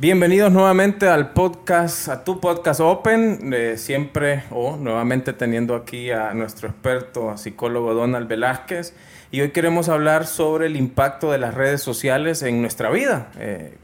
Bienvenidos 0.00 0.50
nuevamente 0.50 1.08
al 1.08 1.34
podcast, 1.34 2.08
a 2.08 2.24
tu 2.24 2.40
podcast 2.40 2.80
Open, 2.80 3.52
eh, 3.52 3.76
siempre 3.76 4.44
o 4.50 4.78
nuevamente 4.78 5.34
teniendo 5.34 5.74
aquí 5.74 6.10
a 6.10 6.32
nuestro 6.32 6.70
experto, 6.70 7.36
psicólogo 7.36 7.92
Donald 7.92 8.26
Velázquez. 8.26 8.94
Y 9.30 9.42
hoy 9.42 9.50
queremos 9.50 9.90
hablar 9.90 10.26
sobre 10.26 10.68
el 10.68 10.76
impacto 10.76 11.30
de 11.30 11.36
las 11.36 11.52
redes 11.52 11.82
sociales 11.82 12.42
en 12.42 12.62
nuestra 12.62 12.88
vida, 12.88 13.30
eh, 13.38 13.76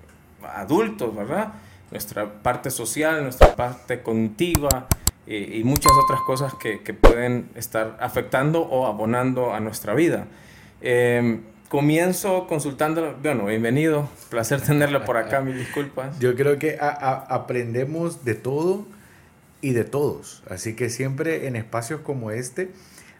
adultos, 0.54 1.14
¿verdad? 1.14 1.52
Nuestra 1.90 2.24
parte 2.42 2.70
social, 2.70 3.22
nuestra 3.22 3.54
parte 3.54 4.00
cognitiva 4.00 4.86
eh, 5.26 5.58
y 5.60 5.64
muchas 5.64 5.92
otras 6.02 6.22
cosas 6.22 6.54
que, 6.54 6.80
que, 6.80 6.94
pueden 6.94 7.50
estar 7.56 7.98
afectando 8.00 8.62
o 8.62 8.86
abonando 8.86 9.52
a 9.52 9.60
nuestra 9.60 9.92
vida. 9.92 10.26
Comienzo 11.68 12.46
consultando, 12.46 13.16
bueno, 13.20 13.46
bienvenido, 13.46 14.08
placer 14.30 14.60
tenerlo 14.60 15.04
por 15.04 15.16
acá, 15.16 15.40
mis 15.40 15.56
disculpas. 15.56 16.18
Yo 16.20 16.36
creo 16.36 16.60
que 16.60 16.78
a, 16.80 16.88
a, 16.88 17.14
aprendemos 17.34 18.24
de 18.24 18.36
todo 18.36 18.86
y 19.60 19.72
de 19.72 19.82
todos, 19.82 20.44
así 20.48 20.76
que 20.76 20.90
siempre 20.90 21.48
en 21.48 21.56
espacios 21.56 22.02
como 22.02 22.30
este, 22.30 22.70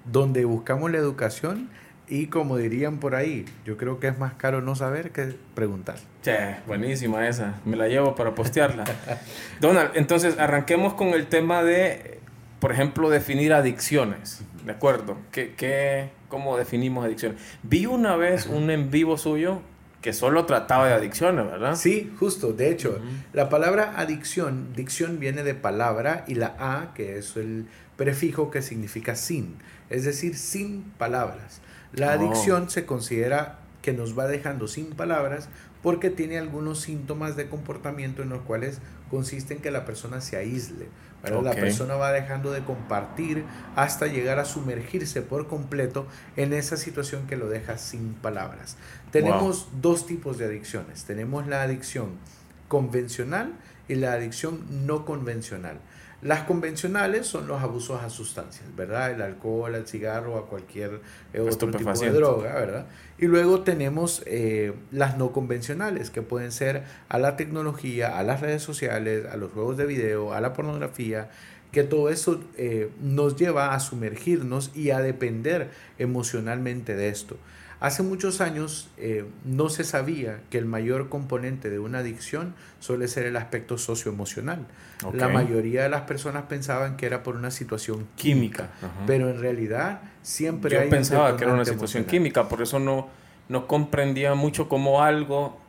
donde 0.04 0.44
buscamos 0.44 0.92
la 0.92 0.98
educación, 0.98 1.68
y 2.08 2.26
como 2.26 2.56
dirían 2.56 2.98
por 2.98 3.14
ahí, 3.14 3.46
yo 3.64 3.76
creo 3.76 3.98
que 3.98 4.08
es 4.08 4.18
más 4.18 4.34
caro 4.34 4.60
no 4.60 4.76
saber 4.76 5.10
que 5.10 5.34
preguntar. 5.54 5.96
Che, 6.22 6.56
buenísima 6.66 7.26
esa. 7.26 7.56
Me 7.64 7.76
la 7.76 7.88
llevo 7.88 8.14
para 8.14 8.34
postearla. 8.34 8.84
Donald, 9.60 9.90
entonces 9.94 10.38
arranquemos 10.38 10.94
con 10.94 11.08
el 11.08 11.26
tema 11.26 11.64
de, 11.64 12.20
por 12.60 12.70
ejemplo, 12.70 13.10
definir 13.10 13.52
adicciones. 13.52 14.42
¿De 14.66 14.72
acuerdo? 14.72 15.16
¿Qué, 15.30 15.54
qué, 15.56 16.10
¿Cómo 16.28 16.58
definimos 16.58 17.04
adicciones? 17.04 17.40
Vi 17.62 17.86
una 17.86 18.16
vez 18.16 18.46
un 18.46 18.68
en 18.70 18.90
vivo 18.90 19.16
suyo 19.16 19.62
que 20.02 20.12
solo 20.12 20.44
trataba 20.44 20.88
de 20.88 20.94
adicciones, 20.94 21.46
¿verdad? 21.46 21.76
Sí, 21.76 22.12
justo. 22.18 22.52
De 22.52 22.70
hecho, 22.70 22.98
uh 22.98 23.04
-huh. 23.04 23.22
la 23.32 23.48
palabra 23.48 23.94
adicción, 23.96 24.72
dicción 24.74 25.20
viene 25.20 25.44
de 25.44 25.54
palabra 25.54 26.24
y 26.26 26.34
la 26.34 26.56
A, 26.58 26.94
que 26.94 27.16
es 27.16 27.36
el 27.36 27.66
prefijo 27.96 28.50
que 28.50 28.60
significa 28.60 29.14
sin, 29.14 29.54
es 29.88 30.04
decir, 30.04 30.36
sin 30.36 30.82
palabras. 30.98 31.60
La 31.92 32.12
adicción 32.12 32.64
oh. 32.66 32.70
se 32.70 32.86
considera 32.86 33.60
que 33.82 33.92
nos 33.92 34.18
va 34.18 34.26
dejando 34.26 34.66
sin 34.66 34.86
palabras 34.86 35.48
porque 35.80 36.10
tiene 36.10 36.38
algunos 36.38 36.80
síntomas 36.80 37.36
de 37.36 37.48
comportamiento 37.48 38.22
en 38.22 38.30
los 38.30 38.42
cuales 38.42 38.80
consiste 39.10 39.54
en 39.54 39.60
que 39.60 39.70
la 39.70 39.84
persona 39.84 40.20
se 40.20 40.36
aísle. 40.36 40.88
Okay. 41.34 41.44
La 41.44 41.54
persona 41.54 41.96
va 41.96 42.12
dejando 42.12 42.52
de 42.52 42.62
compartir 42.62 43.44
hasta 43.74 44.06
llegar 44.06 44.38
a 44.38 44.44
sumergirse 44.44 45.22
por 45.22 45.48
completo 45.48 46.06
en 46.36 46.52
esa 46.52 46.76
situación 46.76 47.26
que 47.26 47.36
lo 47.36 47.48
deja 47.48 47.78
sin 47.78 48.14
palabras. 48.14 48.76
Tenemos 49.10 49.68
wow. 49.70 49.80
dos 49.80 50.06
tipos 50.06 50.38
de 50.38 50.46
adicciones. 50.46 51.04
Tenemos 51.04 51.46
la 51.46 51.62
adicción 51.62 52.10
convencional 52.68 53.52
y 53.88 53.94
la 53.94 54.12
adicción 54.12 54.86
no 54.86 55.04
convencional. 55.04 55.78
Las 56.22 56.44
convencionales 56.44 57.26
son 57.26 57.46
los 57.46 57.60
abusos 57.60 58.02
a 58.02 58.08
sustancias, 58.08 58.64
¿verdad? 58.74 59.10
El 59.10 59.20
alcohol, 59.20 59.74
el 59.74 59.86
cigarro, 59.86 60.38
a 60.38 60.46
cualquier 60.46 61.00
eh, 61.34 61.40
otro 61.40 61.70
tipo 61.70 61.92
de 61.92 62.10
droga, 62.10 62.54
¿verdad? 62.54 62.86
Y 63.18 63.26
luego 63.26 63.60
tenemos 63.60 64.22
eh, 64.26 64.72
las 64.90 65.18
no 65.18 65.32
convencionales, 65.32 66.08
que 66.08 66.22
pueden 66.22 66.52
ser 66.52 66.84
a 67.10 67.18
la 67.18 67.36
tecnología, 67.36 68.18
a 68.18 68.22
las 68.22 68.40
redes 68.40 68.62
sociales, 68.62 69.26
a 69.30 69.36
los 69.36 69.52
juegos 69.52 69.76
de 69.76 69.84
video, 69.84 70.32
a 70.32 70.40
la 70.40 70.54
pornografía, 70.54 71.28
que 71.70 71.82
todo 71.82 72.08
eso 72.08 72.40
eh, 72.56 72.90
nos 73.02 73.36
lleva 73.36 73.74
a 73.74 73.80
sumergirnos 73.80 74.70
y 74.74 74.90
a 74.90 75.00
depender 75.00 75.68
emocionalmente 75.98 76.96
de 76.96 77.10
esto. 77.10 77.36
Hace 77.78 78.02
muchos 78.02 78.40
años 78.40 78.88
eh, 78.96 79.26
no 79.44 79.68
se 79.68 79.84
sabía 79.84 80.40
que 80.48 80.56
el 80.56 80.64
mayor 80.64 81.08
componente 81.10 81.68
de 81.68 81.78
una 81.78 81.98
adicción 81.98 82.54
suele 82.80 83.06
ser 83.06 83.26
el 83.26 83.36
aspecto 83.36 83.76
socioemocional. 83.76 84.66
Okay. 85.04 85.20
La 85.20 85.28
mayoría 85.28 85.82
de 85.82 85.90
las 85.90 86.02
personas 86.02 86.44
pensaban 86.44 86.96
que 86.96 87.04
era 87.04 87.22
por 87.22 87.36
una 87.36 87.50
situación 87.50 88.06
química, 88.16 88.70
química. 88.80 89.04
pero 89.06 89.28
en 89.28 89.38
realidad 89.40 90.00
siempre 90.22 90.70
Yo 90.70 90.80
hay 90.80 90.88
pensaba 90.88 91.36
que 91.36 91.44
era 91.44 91.52
una 91.52 91.64
situación 91.66 92.02
emocional. 92.04 92.10
química, 92.10 92.48
por 92.48 92.62
eso 92.62 92.78
no, 92.78 93.08
no 93.48 93.66
comprendía 93.66 94.34
mucho 94.34 94.68
como 94.68 95.02
algo... 95.02 95.60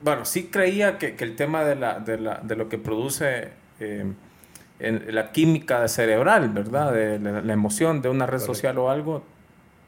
Bueno, 0.00 0.24
sí 0.24 0.44
creía 0.50 0.96
que, 0.98 1.16
que 1.16 1.24
el 1.24 1.36
tema 1.36 1.64
de, 1.64 1.76
la, 1.76 2.00
de, 2.00 2.18
la, 2.18 2.40
de 2.42 2.56
lo 2.56 2.68
que 2.68 2.78
produce... 2.78 3.50
Eh, 3.78 4.10
en 4.80 5.14
la 5.14 5.30
química 5.30 5.86
cerebral, 5.86 6.48
¿verdad? 6.48 6.92
De 6.92 7.18
la, 7.20 7.40
la 7.40 7.52
emoción 7.52 8.02
de 8.02 8.08
una 8.08 8.26
red 8.26 8.38
Correcto. 8.38 8.54
social 8.54 8.78
o 8.78 8.90
algo, 8.90 9.22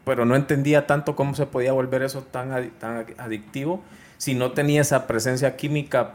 pero 0.05 0.25
no 0.25 0.37
entendía 0.37 0.87
tanto 0.87 1.17
cómo 1.17 1.35
se 1.35 1.47
podía 1.47 1.73
volver 1.73 2.03
eso 2.03 2.23
tan, 2.23 2.71
tan 2.79 3.07
adictivo 3.19 3.83
si 4.19 4.35
no 4.35 4.53
tenía 4.53 4.83
esa 4.83 5.07
presencia 5.07 5.57
química 5.57 6.13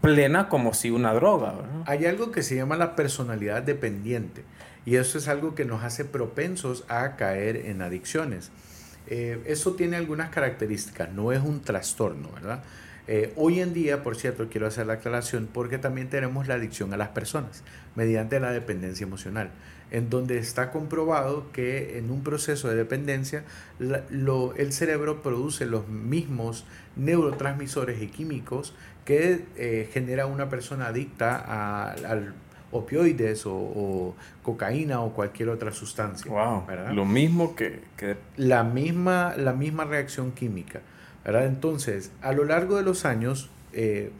plena 0.00 0.48
como 0.48 0.74
si 0.74 0.90
una 0.90 1.12
droga. 1.14 1.54
Hay 1.86 2.06
algo 2.06 2.30
que 2.30 2.42
se 2.42 2.56
llama 2.56 2.76
la 2.76 2.96
personalidad 2.96 3.62
dependiente 3.62 4.44
y 4.84 4.96
eso 4.96 5.18
es 5.18 5.28
algo 5.28 5.54
que 5.54 5.64
nos 5.64 5.82
hace 5.82 6.04
propensos 6.04 6.84
a 6.88 7.16
caer 7.16 7.56
en 7.56 7.82
adicciones. 7.82 8.50
Eh, 9.08 9.42
eso 9.46 9.74
tiene 9.74 9.96
algunas 9.96 10.30
características, 10.30 11.12
no 11.12 11.32
es 11.32 11.40
un 11.40 11.60
trastorno, 11.60 12.30
¿verdad? 12.32 12.62
Eh, 13.08 13.32
hoy 13.36 13.60
en 13.60 13.72
día, 13.72 14.02
por 14.02 14.16
cierto, 14.16 14.48
quiero 14.50 14.66
hacer 14.66 14.86
la 14.86 14.94
aclaración 14.94 15.48
porque 15.52 15.78
también 15.78 16.08
tenemos 16.08 16.48
la 16.48 16.54
adicción 16.54 16.92
a 16.92 16.96
las 16.96 17.10
personas 17.10 17.62
mediante 17.94 18.40
la 18.40 18.50
dependencia 18.50 19.04
emocional 19.04 19.50
en 19.90 20.10
donde 20.10 20.38
está 20.38 20.70
comprobado 20.72 21.52
que 21.52 21.98
en 21.98 22.10
un 22.10 22.22
proceso 22.22 22.68
de 22.68 22.74
dependencia 22.74 23.44
la, 23.78 24.02
lo, 24.10 24.54
el 24.56 24.72
cerebro 24.72 25.22
produce 25.22 25.64
los 25.66 25.88
mismos 25.88 26.64
neurotransmisores 26.96 28.02
y 28.02 28.08
químicos 28.08 28.74
que 29.04 29.44
eh, 29.56 29.88
genera 29.92 30.26
una 30.26 30.48
persona 30.48 30.88
adicta 30.88 31.36
a, 31.36 31.92
al 31.92 32.34
opioides 32.72 33.46
o, 33.46 33.54
o, 33.54 34.16
cocaína 34.42 35.00
o 35.00 35.12
cualquier 35.12 35.50
otra 35.50 35.70
sustancia. 35.72 36.30
Wow, 36.30 36.66
¿verdad? 36.66 36.92
Lo 36.92 37.04
mismo 37.04 37.54
que, 37.54 37.80
que... 37.96 38.16
La, 38.36 38.64
misma, 38.64 39.34
la 39.36 39.52
misma 39.52 39.84
reacción 39.84 40.32
química. 40.32 40.80
Entonces, 41.26 42.12
a 42.22 42.32
lo 42.32 42.44
largo 42.44 42.76
de 42.76 42.82
los 42.82 43.04
años, 43.04 43.50
eh, 43.72 44.10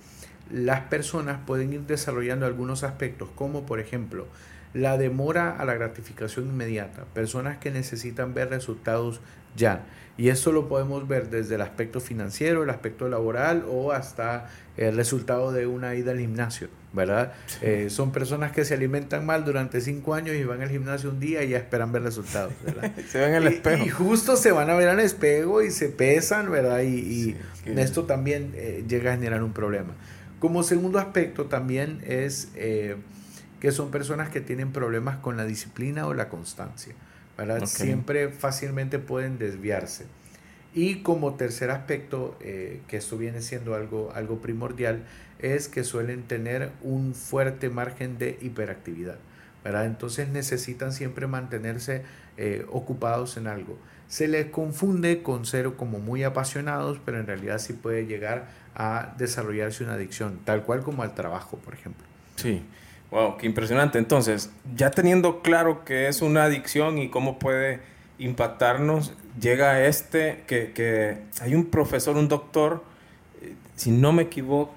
las 0.51 0.83
personas 0.83 1.41
pueden 1.47 1.73
ir 1.73 1.83
desarrollando 1.83 2.47
algunos 2.47 2.83
aspectos, 2.83 3.29
como 3.35 3.65
por 3.65 3.81
ejemplo, 3.81 4.27
la 4.75 4.99
demora 4.99 5.57
a 5.57 5.65
la 5.65 5.75
gratificación 5.75 6.47
inmediata, 6.49 7.05
personas 7.15 7.59
que 7.59 7.71
necesitan 7.71 8.35
ver 8.35 8.51
resultados 8.51 9.21
ya. 9.57 9.87
Y 10.19 10.29
eso 10.29 10.53
lo 10.53 10.69
podemos 10.69 11.07
ver 11.09 11.31
desde 11.31 11.55
el 11.57 11.63
aspecto 11.63 12.01
financiero, 12.01 12.63
el 12.63 12.71
aspecto 12.71 13.09
laboral 13.09 13.65
o 13.69 13.93
hasta 13.93 14.49
el 14.77 14.97
resultado 14.97 15.53
de 15.53 15.67
una 15.67 15.95
ida 15.95 16.13
al 16.13 16.19
gimnasio, 16.19 16.69
¿verdad? 16.97 17.35
Sí. 17.47 17.59
Eh, 17.63 17.91
son 17.91 18.11
personas 18.11 18.51
que 18.51 18.65
se 18.65 18.75
alimentan 18.75 19.25
mal 19.25 19.45
durante 19.45 19.81
cinco 19.81 20.15
años 20.15 20.35
y 20.35 20.43
van 20.43 20.63
al 20.63 20.71
gimnasio 20.71 21.11
un 21.11 21.21
día 21.21 21.45
y 21.45 21.51
ya 21.51 21.59
esperan 21.59 21.93
ver 21.93 22.03
resultados, 22.03 22.53
¿verdad? 22.65 22.91
se 23.09 23.21
ven 23.21 23.35
al 23.35 23.47
espejo. 23.47 23.85
Y, 23.85 23.89
justo 23.89 24.37
se 24.37 24.51
van 24.51 24.69
a 24.71 24.75
ver 24.75 24.89
al 24.89 24.99
espejo 24.99 25.63
y 25.63 25.71
se 25.71 25.89
pesan, 25.89 26.51
¿verdad? 26.51 26.81
Y, 26.81 26.97
y 26.97 27.23
sí, 27.25 27.37
esto 27.77 28.05
también 28.05 28.53
eh, 28.57 28.85
llega 28.89 29.13
a 29.13 29.15
generar 29.15 29.45
un 29.45 29.53
problema. 29.53 29.95
Como 30.41 30.65
segundo 30.65 30.99
aspecto 30.99 31.45
también 31.45 32.01
es... 32.05 32.49
Eh, 32.57 32.97
que 33.61 33.73
son 33.73 33.91
personas 33.91 34.29
que 34.29 34.43
tienen 34.43 34.71
problemas 34.71 35.17
con 35.17 35.39
la 35.39 35.47
disciplina 35.47 36.07
o 36.07 36.13
la 36.13 36.29
constancia. 36.29 36.95
¿verdad? 37.37 37.57
Okay. 37.57 37.69
Siempre 37.69 38.29
fácilmente 38.29 38.99
pueden 38.99 39.39
desviarse. 39.39 40.05
Y 40.75 40.97
como 40.97 41.35
tercer 41.37 41.71
aspecto, 41.71 42.37
eh, 42.41 42.83
que 42.87 42.99
esto 42.99 43.17
viene 43.17 43.41
siendo 43.41 43.75
algo, 43.75 44.13
algo 44.15 44.43
primordial, 44.43 45.05
es 45.39 45.69
que 45.69 45.85
suelen 45.85 46.23
tener 46.23 46.71
un 46.83 47.15
fuerte 47.15 47.71
margen 47.71 48.19
de 48.19 48.39
hiperactividad. 48.41 49.17
¿verdad? 49.67 49.87
Entonces 49.87 50.29
necesitan 50.29 50.93
siempre 50.93 51.27
mantenerse 51.27 52.03
eh, 52.37 52.65
ocupados 52.71 53.37
en 53.37 53.49
algo. 53.49 53.77
Se 54.07 54.29
les 54.29 54.47
confunde 54.47 55.25
con 55.25 55.45
ser 55.45 55.73
como 55.73 55.99
muy 55.99 56.23
apasionados, 56.23 57.01
pero 57.05 57.19
en 57.19 57.27
realidad 57.27 57.59
sí 57.59 57.73
puede 57.73 58.07
llegar 58.07 58.47
a 58.77 59.15
desarrollarse 59.19 59.83
una 59.83 59.95
adicción, 59.95 60.39
tal 60.45 60.63
cual 60.63 60.83
como 60.83 61.03
al 61.03 61.17
trabajo, 61.17 61.57
por 61.57 61.75
ejemplo. 61.75 62.07
Sí. 62.37 62.63
Wow, 63.11 63.39
qué 63.39 63.47
impresionante. 63.47 63.99
Entonces, 63.99 64.51
ya 64.77 64.93
teniendo 64.93 65.43
claro 65.43 65.85
que 65.85 66.07
es 66.07 66.23
una 66.23 66.45
adicción 66.45 66.99
y 66.99 67.11
cómo 67.11 67.41
puede 67.41 67.81
impactarnos, 68.19 69.15
llega 69.41 69.85
este, 69.85 70.45
que, 70.47 70.71
que 70.73 71.19
hay 71.41 71.57
un 71.57 71.67
profesor, 71.67 72.17
un 72.17 72.29
doctor, 72.29 72.85
eh, 73.43 73.55
si 73.75 73.91
no 73.91 74.13
me 74.13 74.23
equivoco, 74.23 74.76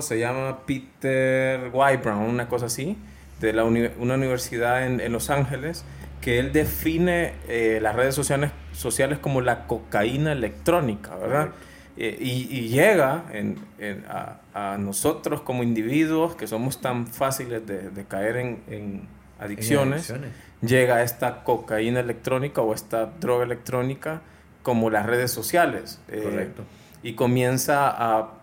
se 0.00 0.18
llama 0.18 0.58
Peter 0.66 1.70
Wybrown, 1.72 2.22
una 2.22 2.48
cosa 2.48 2.66
así, 2.66 2.96
de 3.40 3.52
la 3.52 3.64
uni 3.64 3.88
una 3.98 4.14
universidad 4.14 4.84
en, 4.86 5.00
en, 5.00 5.12
Los 5.12 5.30
Ángeles, 5.30 5.84
que 6.20 6.38
él 6.38 6.52
define 6.52 7.34
eh, 7.48 7.78
las 7.80 7.94
redes 7.94 8.14
sociales, 8.14 8.50
sociales 8.72 9.18
como 9.18 9.40
la 9.40 9.66
cocaína 9.66 10.32
electrónica, 10.32 11.16
¿verdad? 11.16 11.50
Eh, 11.96 12.16
y, 12.20 12.48
y, 12.56 12.68
llega 12.68 13.24
en, 13.32 13.58
en, 13.78 14.04
a, 14.08 14.40
a, 14.54 14.78
nosotros 14.78 15.40
como 15.40 15.62
individuos 15.62 16.36
que 16.36 16.46
somos 16.46 16.80
tan 16.80 17.06
fáciles 17.08 17.66
de, 17.66 17.90
de 17.90 18.04
caer 18.04 18.36
en, 18.36 18.62
en 18.68 19.08
adicciones, 19.40 20.10
adicciones, 20.10 20.30
llega 20.62 21.02
esta 21.02 21.42
cocaína 21.42 22.00
electrónica 22.00 22.60
o 22.62 22.72
esta 22.72 23.06
droga 23.06 23.44
electrónica 23.44 24.22
como 24.62 24.90
las 24.90 25.06
redes 25.06 25.30
sociales. 25.30 26.00
Eh, 26.08 26.20
Correcto. 26.22 26.62
Y 27.02 27.14
comienza 27.14 27.88
a 27.88 28.37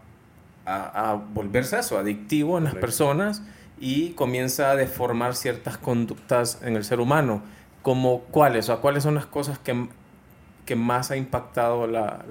a, 0.66 1.22
volverse 1.34 1.80
eso, 1.80 1.98
adictivo 1.98 2.58
en 2.58 2.66
las 2.66 2.76
personas 2.76 3.44
y 3.80 4.12
comienza 4.12 4.72
a 4.72 4.76
deformar 4.76 5.36
ciertas 5.36 5.78
conductas 5.78 6.60
en 6.64 6.76
el 6.76 6.84
ser 6.84 7.00
humano. 7.00 7.44
Como 7.82 8.22
cuáles, 8.22 8.70
o 8.70 8.82
cuáles 8.82 9.04
son 9.04 9.16
las 9.16 9.28
cosas 9.28 9.60
que, 9.60 9.88
que 10.66 10.76
más 10.76 11.12
ha 11.12 11.18
impactado 11.18 11.86
la, 11.86 12.26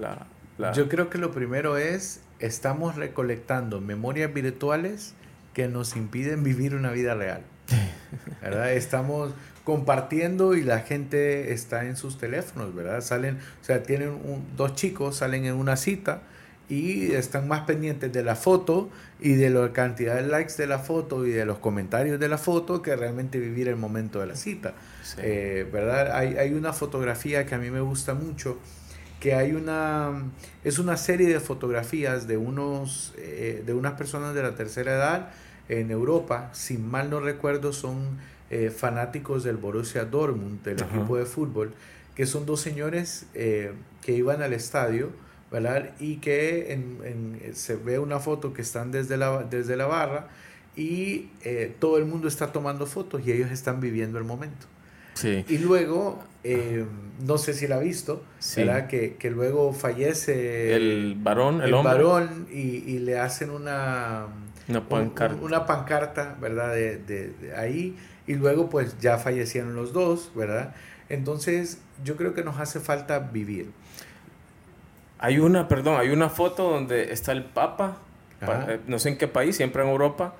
la, 0.59 0.73
Yo 0.73 0.89
creo 0.89 1.11
que 1.11 1.19
lo 1.19 1.31
primero 1.31 1.77
es, 1.77 2.23
estamos 2.41 2.97
recolectando 2.97 3.81
memorias 3.81 4.33
virtuales 4.35 5.15
que 5.53 5.69
nos 5.69 5.95
impiden 5.97 6.43
vivir 6.45 6.75
una 6.75 6.91
vida 6.91 7.15
real. 7.15 7.43
¿verdad? 8.43 8.73
Estamos 8.73 9.33
compartiendo 9.65 10.55
y 10.55 10.63
la 10.63 10.81
gente 10.81 11.53
está 11.53 11.87
en 11.87 11.97
sus 11.97 12.19
teléfonos, 12.19 12.75
¿verdad? 12.75 13.01
Salen, 13.01 13.39
o 13.61 13.65
sea, 13.65 13.83
tienen 13.83 14.19
dos 14.57 14.75
chicos, 14.75 15.17
salen 15.17 15.47
en 15.47 15.55
una 15.55 15.77
cita 15.77 16.23
y 16.69 17.13
están 17.13 17.47
más 17.47 17.63
pendientes 17.63 18.13
de 18.13 18.23
la 18.23 18.37
foto 18.37 18.89
y 19.21 19.35
de 19.35 19.51
la 19.51 19.73
cantidad 19.73 20.17
de 20.17 20.23
likes 20.23 20.55
de 20.57 20.67
la 20.67 20.79
foto 20.79 21.27
y 21.27 21.31
de 21.31 21.45
los 21.45 21.59
comentarios 21.59 22.19
de 22.19 22.29
la 22.29 22.39
foto 22.39 22.81
que 22.81 22.97
realmente 22.97 23.39
vivir 23.39 23.69
el 23.69 23.77
momento 23.77 24.21
de 24.21 24.27
la 24.27 24.37
cita. 24.37 24.75
Eh, 25.19 25.69
¿Verdad? 25.71 26.17
Hay, 26.17 26.37
hay, 26.37 26.55
una 26.55 26.73
fotografía 26.73 27.45
que 27.45 27.55
a 27.55 27.59
mí 27.59 27.71
me 27.71 27.83
gusta 27.83 28.15
mucho, 28.15 28.59
que 29.21 29.35
hay 29.35 29.53
una, 29.53 30.25
es 30.65 30.79
una 30.79 30.97
serie 30.97 31.29
de 31.29 31.39
fotografías 31.41 32.27
de, 32.27 32.39
unos, 32.39 33.13
eh, 33.19 33.63
de 33.65 33.75
unas 33.75 33.93
personas 33.93 34.35
de 34.35 34.43
la 34.43 34.55
tercera 34.55 34.95
edad 34.95 35.31
en 35.69 35.91
Europa, 35.91 36.51
si 36.53 36.79
mal 36.79 37.11
no 37.11 37.21
recuerdo, 37.21 37.73
son 37.73 38.19
eh, 38.51 38.71
fanáticos 38.71 39.45
del 39.45 39.57
Borussia 39.59 40.05
Dortmund, 40.05 40.63
del 40.63 40.83
equipo 40.83 41.17
de 41.17 41.27
fútbol, 41.27 41.75
que 42.15 42.27
son 42.27 42.47
dos 42.47 42.61
señores 42.61 43.27
que 43.33 44.13
iban 44.13 44.41
al 44.41 44.53
estadio 44.53 45.11
y 46.01 46.17
que 46.17 46.73
en, 46.73 47.55
se 47.55 47.77
ve 47.77 47.99
una 47.99 48.19
foto 48.19 48.53
que 48.53 48.63
están 48.63 48.91
desde 48.91 49.17
la, 49.17 49.45
desde 49.45 49.77
la 49.77 49.87
barra 49.87 50.29
y 50.77 51.29
eh, 51.45 51.75
todo 51.79 51.99
el 51.99 52.07
mundo 52.07 52.27
está 52.27 52.53
tomando 52.53 52.87
fotos 52.87 53.23
y 53.25 53.33
ellos 53.33 53.51
están 53.51 53.81
viviendo 53.81 54.19
el 54.19 54.25
momento. 54.25 54.67
Sí. 55.15 55.45
Y 55.49 55.59
luego, 55.59 56.25
eh, 56.43 56.85
no 57.25 57.39
sé 57.39 57.55
si 57.55 57.69
la 57.69 57.77
ha 57.77 57.79
visto, 57.79 58.25
¿verdad? 58.57 58.89
Que, 58.89 59.15
que, 59.15 59.31
luego 59.31 59.73
fallece 59.73 60.75
el 60.75 61.17
varón, 61.17 61.63
el, 61.63 61.73
el 61.73 61.83
varón 61.85 62.49
y, 62.53 62.83
y, 62.85 62.99
le 62.99 63.19
hacen 63.19 63.51
una, 63.51 64.27
una 64.69 64.89
pancarta, 64.89 65.41
una 65.41 65.67
pancarta 65.67 66.37
¿verdad? 66.41 66.73
De, 66.73 66.97
de, 66.97 67.29
de, 67.29 67.55
ahí 67.55 67.97
y 68.27 68.35
luego 68.35 68.69
pues 68.69 68.99
ya 68.99 69.19
fallecieron 69.19 69.77
los 69.77 69.93
dos, 69.93 70.33
¿verdad? 70.35 70.75
Entonces 71.09 71.79
yo 72.03 72.17
creo 72.17 72.35
que 72.35 72.43
nos 72.43 72.59
hace 72.59 72.81
falta 72.81 73.21
vivir. 73.21 73.71
Hay 75.25 75.39
una, 75.39 75.69
perdón, 75.69 75.99
hay 75.99 76.11
una 76.11 76.29
foto 76.29 76.69
donde 76.69 77.11
está 77.11 77.33
el 77.33 77.45
Papa, 77.45 77.97
eh, 78.43 78.79
no 78.87 78.99
sé 78.99 79.09
en 79.09 79.17
qué 79.17 79.27
país, 79.27 79.57
siempre 79.57 79.83
en 79.83 79.89
Europa, 79.89 80.35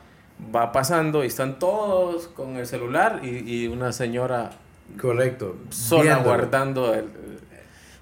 va 0.55 0.73
pasando 0.73 1.25
y 1.25 1.29
están 1.29 1.59
todos 1.59 2.29
con 2.29 2.57
el 2.57 2.67
celular 2.67 3.21
y, 3.25 3.67
una 3.69 3.93
señora 3.93 4.51
correcto 5.01 5.57
sola 5.71 6.19
guardando 6.19 6.93
el, 6.93 7.07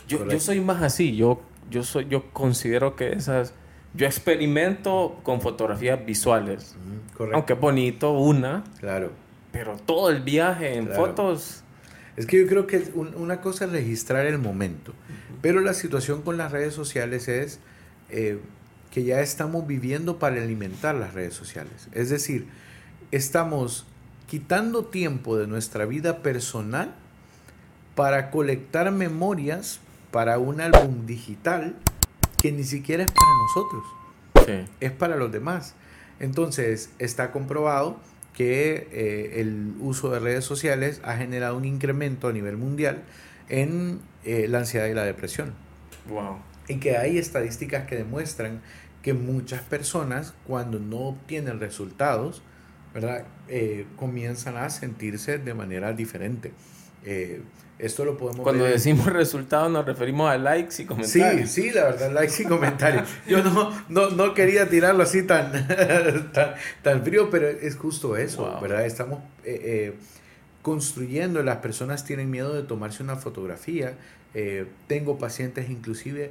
yo, 0.09 0.27
yo, 0.27 0.41
soy 0.41 0.61
más 0.61 0.83
así 0.83 1.15
yo 1.15 1.41
yo 1.71 1.85
soy 1.85 2.09
yo 2.09 2.25
considero 2.33 2.97
que 2.97 3.13
esas 3.13 3.55
yo 3.95 4.07
experimento 4.07 5.21
con 5.23 5.41
fotografías 5.41 6.05
visuales 6.05 6.75
correcto. 7.17 7.37
aunque 7.37 7.55
bonito 7.55 8.11
una 8.13 8.65
claro. 8.81 9.13
pero 9.53 9.77
todo 9.77 10.11
el 10.11 10.23
viaje 10.23 10.77
en 10.77 10.89
fotos 10.89 11.63
es 12.17 12.27
que 12.27 12.41
yo 12.41 12.47
creo 12.47 12.67
que 12.67 12.91
una 12.95 13.41
cosa 13.41 13.65
es 13.65 13.73
registrar 13.73 14.27
el 14.27 14.39
momento, 14.39 14.93
pero 15.41 15.61
la 15.61 15.75
situación 15.75 16.23
con 16.23 16.37
las 16.37 16.53
redes 16.53 16.75
sociales 16.75 17.29
es 17.29 17.59
eh, 18.11 18.39
que 18.91 19.05
ya 19.05 19.21
estamos 19.21 19.67
viviendo 19.67 20.19
para 20.19 20.43
alimentar 20.43 20.95
las 20.95 21.15
redes 21.15 21.35
sociales. 21.35 21.89
Es 21.93 22.11
decir, 22.11 22.47
estamos 23.11 23.87
quitando 24.27 24.85
tiempo 24.85 25.39
de 25.39 25.47
nuestra 25.47 25.87
vida 25.87 26.23
personal 26.23 26.95
para 27.95 28.31
colectar 28.31 28.91
memorias 28.93 29.81
para 30.11 30.39
un 30.39 30.61
álbum 30.61 31.07
digital 31.07 31.75
que 32.41 32.53
ni 32.53 32.65
siquiera 32.65 33.05
es 33.05 33.11
para 33.11 33.31
nosotros, 33.47 34.69
es 34.81 34.91
para 34.91 35.17
los 35.17 35.33
demás. 35.33 35.75
Entonces, 36.21 36.91
está 36.99 37.33
comprobado 37.33 37.99
que 38.33 38.89
eh, 38.93 39.41
el 39.41 39.75
uso 39.81 40.11
de 40.11 40.21
redes 40.21 40.45
sociales 40.45 41.01
ha 41.05 41.17
generado 41.17 41.57
un 41.57 41.65
incremento 41.65 42.29
a 42.29 42.33
nivel 42.33 42.57
mundial 42.57 43.03
en 43.49 44.01
eh, 44.25 44.47
la 44.49 44.59
ansiedad 44.59 44.87
y 44.87 44.95
la 44.95 45.05
depresión. 45.05 45.55
Wow. 46.09 46.39
Y 46.69 46.79
que 46.79 46.97
hay 46.97 47.19
estadísticas 47.19 47.87
que 47.87 47.97
demuestran 47.97 48.63
que 49.03 49.15
muchas 49.15 49.63
personas 49.63 50.35
cuando 50.47 50.79
no 50.79 50.99
obtienen 50.99 51.61
resultados, 51.61 52.43
¿verdad? 52.95 53.27
Eh, 53.49 53.87
comienzan 53.97 54.57
a 54.57 54.71
sentirse 54.71 55.39
de 55.39 55.55
manera 55.55 55.93
diferente. 55.93 56.53
Esto 57.79 58.05
lo 58.05 58.17
podemos 58.17 58.43
Cuando 58.43 58.65
decimos 58.65 59.07
resultados 59.13 59.71
nos 59.71 59.85
referimos 59.85 60.31
a 60.31 60.39
likes 60.39 60.83
y 60.83 60.85
comentarios. 60.85 61.51
Sí, 61.51 61.63
sí, 61.63 61.71
la 61.71 61.85
verdad, 61.85 62.13
likes 62.13 62.43
y 62.43 62.47
comentarios. 62.47 63.09
Yo 63.27 63.43
no, 63.43 63.73
no, 63.89 64.11
no 64.11 64.35
quería 64.35 64.69
tirarlo 64.69 65.03
así 65.03 65.23
tan, 65.25 65.53
tan, 66.83 67.05
frío, 67.05 67.29
pero 67.31 67.49
es 67.49 67.77
justo 67.77 68.17
eso, 68.17 68.59
¿verdad? 68.61 68.87
Estamos 68.87 69.21
eh, 69.45 69.61
eh, 69.65 69.95
construyendo, 70.63 71.43
las 71.43 71.57
personas 71.57 72.05
tienen 72.05 72.31
miedo 72.31 72.55
de 72.55 72.63
tomarse 72.63 73.03
una 73.03 73.17
fotografía. 73.17 73.95
Eh, 74.35 74.67
tengo 74.87 75.19
pacientes 75.19 75.69
inclusive 75.69 76.31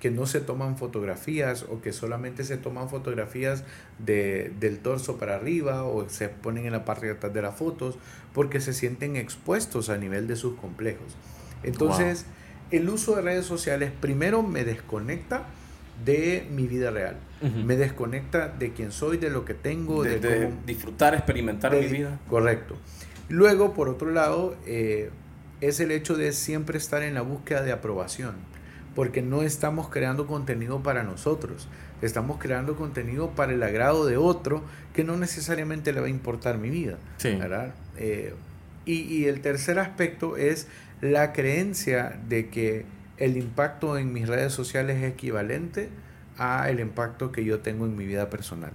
que 0.00 0.10
no 0.10 0.26
se 0.26 0.40
toman 0.40 0.76
fotografías 0.76 1.64
o 1.70 1.80
que 1.80 1.92
solamente 1.92 2.44
se 2.44 2.56
toman 2.56 2.88
fotografías 2.88 3.64
de, 3.98 4.52
del 4.60 4.78
torso 4.78 5.16
para 5.16 5.36
arriba 5.36 5.84
o 5.84 6.08
se 6.08 6.28
ponen 6.28 6.66
en 6.66 6.72
la 6.72 6.84
parte 6.84 7.06
de 7.06 7.12
atrás 7.12 7.32
de 7.32 7.42
las 7.42 7.56
fotos 7.56 7.96
porque 8.32 8.60
se 8.60 8.72
sienten 8.72 9.16
expuestos 9.16 9.88
a 9.88 9.96
nivel 9.96 10.26
de 10.26 10.36
sus 10.36 10.56
complejos. 10.56 11.16
Entonces, 11.62 12.26
el 12.70 12.88
uso 12.90 13.16
de 13.16 13.22
redes 13.22 13.46
sociales 13.46 13.92
primero 14.00 14.42
me 14.42 14.64
desconecta 14.64 15.46
de 16.04 16.46
mi 16.50 16.66
vida 16.66 16.90
real. 16.90 17.16
Me 17.64 17.76
desconecta 17.76 18.48
de 18.48 18.72
quién 18.72 18.90
soy, 18.90 19.18
de 19.18 19.28
lo 19.28 19.44
que 19.44 19.52
tengo, 19.52 20.02
de, 20.02 20.50
disfrutar, 20.66 21.14
experimentar 21.14 21.76
mi 21.76 21.86
vida. 21.86 22.18
Correcto. 22.28 22.74
Luego, 23.28 23.74
por 23.74 23.90
otro 23.90 24.10
lado, 24.10 24.56
eh, 24.66 25.10
es 25.60 25.78
el 25.80 25.90
hecho 25.90 26.16
de 26.16 26.32
siempre 26.32 26.78
estar 26.78 27.02
en 27.02 27.12
la 27.12 27.20
búsqueda 27.20 27.62
de 27.62 27.72
aprobación 27.72 28.34
porque 28.94 29.22
no 29.22 29.42
estamos 29.42 29.88
creando 29.88 30.26
contenido 30.26 30.82
para 30.82 31.02
nosotros, 31.02 31.68
estamos 32.02 32.38
creando 32.38 32.76
contenido 32.76 33.30
para 33.30 33.52
el 33.52 33.62
agrado 33.62 34.06
de 34.06 34.16
otro 34.16 34.62
que 34.92 35.04
no 35.04 35.16
necesariamente 35.16 35.92
le 35.92 36.00
va 36.00 36.06
a 36.06 36.10
importar 36.10 36.58
mi 36.58 36.70
vida. 36.70 36.98
Eh, 37.96 38.34
y, 38.86 39.24
el 39.24 39.40
tercer 39.40 39.78
aspecto 39.78 40.36
es 40.36 40.68
la 41.00 41.32
creencia 41.32 42.20
de 42.28 42.48
que 42.50 42.84
el 43.16 43.36
impacto 43.36 43.96
en 43.96 44.12
mis 44.12 44.28
redes 44.28 44.52
sociales 44.52 45.02
es 45.02 45.12
equivalente 45.12 45.88
a 46.36 46.68
el 46.68 46.80
impacto 46.80 47.32
que 47.32 47.44
yo 47.44 47.60
tengo 47.60 47.86
en 47.86 47.96
mi 47.96 48.04
vida 48.04 48.28
personal. 48.28 48.72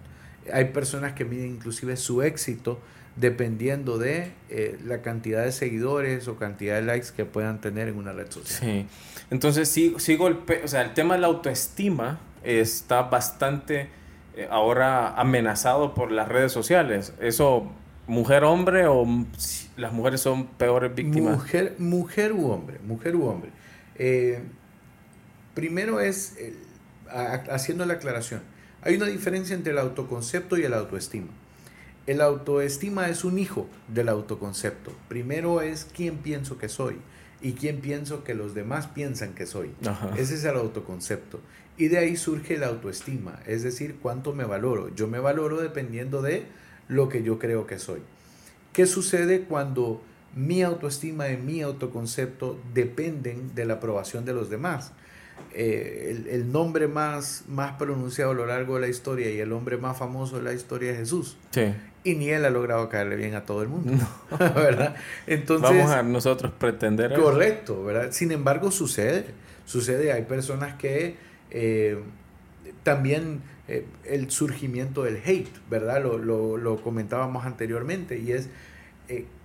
Hay 0.52 0.66
personas 0.66 1.14
que 1.14 1.26
miden 1.26 1.48
inclusive 1.48 1.96
su 1.96 2.24
éxito 2.24 2.80
dependiendo 3.20 3.98
de 3.98 4.32
eh, 4.50 4.80
la 4.86 5.02
cantidad 5.02 5.44
de 5.44 5.52
seguidores 5.52 6.28
o 6.28 6.38
cantidad 6.38 6.76
de 6.76 6.84
likes 6.84 7.10
que 7.16 7.26
puedan 7.26 7.60
tener 7.60 7.90
en 7.90 7.98
una 7.98 8.14
red 8.14 8.32
social. 8.32 8.60
Sí. 8.60 8.86
Entonces, 9.30 9.68
sí, 9.68 9.94
sigo 9.98 10.28
el, 10.28 10.38
o 10.64 10.68
sea, 10.68 10.82
el 10.82 10.94
tema 10.94 11.16
de 11.16 11.22
la 11.22 11.28
autoestima 11.28 12.20
está 12.44 13.04
bastante 13.04 13.90
eh, 14.36 14.48
ahora 14.50 15.16
amenazado 15.16 15.94
por 15.94 16.12
las 16.12 16.30
redes 16.30 16.54
sociales. 16.54 17.14
Eso, 17.20 17.70
mujer, 18.08 18.46
hombre 18.46 18.88
o 18.88 19.06
las 19.76 19.92
mujeres 19.92 20.22
son 20.22 20.48
peores 20.48 20.96
víctimas. 20.96 21.36
Mujer, 21.36 21.76
mujer 21.78 22.32
u 22.32 22.52
hombre, 22.52 22.80
mujer 22.80 23.16
u 23.18 23.28
hombre. 23.28 23.50
Eh, 23.96 24.42
primero 25.54 26.00
es, 26.00 26.38
haciendo 27.52 27.86
la 27.86 27.96
aclaración, 27.96 28.42
hay 28.82 28.96
una 28.96 29.08
diferencia 29.08 29.54
entre 29.56 29.74
el 29.74 29.78
autoconcepto 29.78 30.58
y 30.58 30.64
el 30.64 30.74
autoestima. 30.74 31.28
El 32.08 32.22
autoestima 32.22 33.10
es 33.10 33.24
un 33.24 33.38
hijo 33.38 33.68
del 33.88 34.10
autoconcepto. 34.10 34.92
Primero 35.08 35.62
es 35.62 35.88
quién 35.96 36.18
pienso 36.18 36.58
que 36.58 36.70
soy 36.70 36.96
y 37.42 37.54
quién 37.54 37.82
pienso 37.82 38.24
que 38.24 38.34
los 38.34 38.54
demás 38.54 38.88
piensan 38.88 39.34
que 39.34 39.46
soy. 39.46 39.72
Ese 40.18 40.36
es 40.36 40.44
el 40.44 40.56
autoconcepto. 40.56 41.40
Y 41.78 41.88
de 41.88 41.98
ahí 41.98 42.18
surge 42.18 42.58
la 42.58 42.68
autoestima, 42.68 43.40
es 43.46 43.64
decir, 43.64 43.98
cuánto 44.02 44.34
me 44.34 44.44
valoro. 44.44 44.94
Yo 44.96 45.08
me 45.08 45.20
valoro 45.20 45.62
dependiendo 45.62 46.22
de 46.22 46.46
lo 46.88 47.08
que 47.08 47.24
yo 47.24 47.40
creo 47.40 47.68
que 47.68 47.80
soy. 47.80 48.02
¿Qué 48.74 48.86
sucede 48.86 49.44
cuando 49.44 50.02
mi 50.36 50.62
autoestima 50.62 51.30
y 51.30 51.38
mi 51.38 51.62
autoconcepto 51.62 52.60
dependen 52.74 53.56
de 53.56 53.66
la 53.66 53.76
aprobación 53.76 54.26
de 54.26 54.34
los 54.34 54.50
demás? 54.50 54.92
Eh, 55.54 56.24
el, 56.30 56.52
nombre 56.52 56.88
más, 56.88 57.44
más 57.48 57.74
pronunciado 57.74 58.32
a 58.32 58.34
lo 58.34 58.46
largo 58.46 58.76
de 58.76 58.82
la 58.82 58.88
historia 58.88 59.30
y 59.30 59.40
el 59.40 59.52
hombre 59.52 59.78
más 59.78 59.98
famoso 59.98 60.38
de 60.38 60.44
la 60.44 60.54
historia 60.54 60.92
es 60.92 60.98
Jesús. 61.00 61.38
Y 62.04 62.16
ni 62.16 62.30
él 62.30 62.46
ha 62.46 62.50
logrado 62.50 62.88
caerle 62.88 63.16
bien 63.16 63.36
a 63.36 63.44
todo 63.44 63.62
el 63.62 63.68
mundo. 63.68 63.92
¿Verdad? 64.40 64.96
Entonces, 65.28 65.70
Vamos 65.70 65.92
a 65.92 66.04
nosotros 66.04 66.54
pretender. 66.58 67.14
Correcto, 67.14 67.84
¿verdad? 67.84 68.12
Sin 68.12 68.32
embargo, 68.32 68.72
sucede. 68.72 69.26
Sucede, 69.66 70.14
hay 70.14 70.24
personas 70.24 70.76
que 70.76 71.18
eh, 71.52 72.00
también 72.84 73.42
eh, 73.68 73.86
el 74.06 74.32
surgimiento 74.32 75.04
del 75.04 75.18
hate, 75.26 75.52
¿verdad? 75.70 76.02
Lo, 76.02 76.18
lo, 76.18 76.58
lo 76.58 76.82
comentábamos 76.82 77.46
anteriormente, 77.46 78.18
y 78.18 78.32
es 78.32 78.50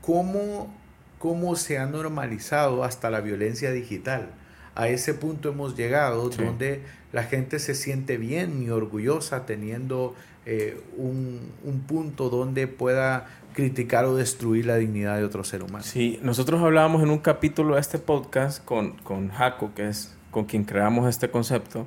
cómo, 0.00 0.74
cómo 1.18 1.56
se 1.56 1.78
ha 1.78 1.86
normalizado 1.86 2.84
hasta 2.84 3.10
la 3.10 3.20
violencia 3.20 3.72
digital. 3.72 4.30
A 4.74 4.88
ese 4.88 5.14
punto 5.14 5.50
hemos 5.50 5.76
llegado 5.76 6.28
donde 6.30 6.82
la 7.12 7.22
gente 7.22 7.58
se 7.58 7.74
siente 7.74 8.16
bien 8.16 8.62
y 8.62 8.70
orgullosa 8.70 9.46
teniendo 9.46 10.14
eh, 10.46 10.80
un, 10.96 11.52
un, 11.62 11.80
punto 11.80 12.28
donde 12.28 12.66
pueda 12.66 13.26
criticar 13.54 14.04
o 14.04 14.16
destruir 14.16 14.66
la 14.66 14.76
dignidad 14.76 15.16
de 15.16 15.24
otro 15.24 15.44
ser 15.44 15.62
humano. 15.62 15.84
Sí, 15.84 16.18
nosotros 16.22 16.60
hablábamos 16.60 17.02
en 17.02 17.10
un 17.10 17.18
capítulo 17.18 17.76
de 17.76 17.80
este 17.80 17.98
podcast 17.98 18.64
con, 18.64 18.92
con 18.98 19.30
Jaco, 19.30 19.72
que 19.74 19.88
es 19.88 20.12
con 20.30 20.44
quien 20.44 20.64
creamos 20.64 21.08
este 21.08 21.30
concepto, 21.30 21.86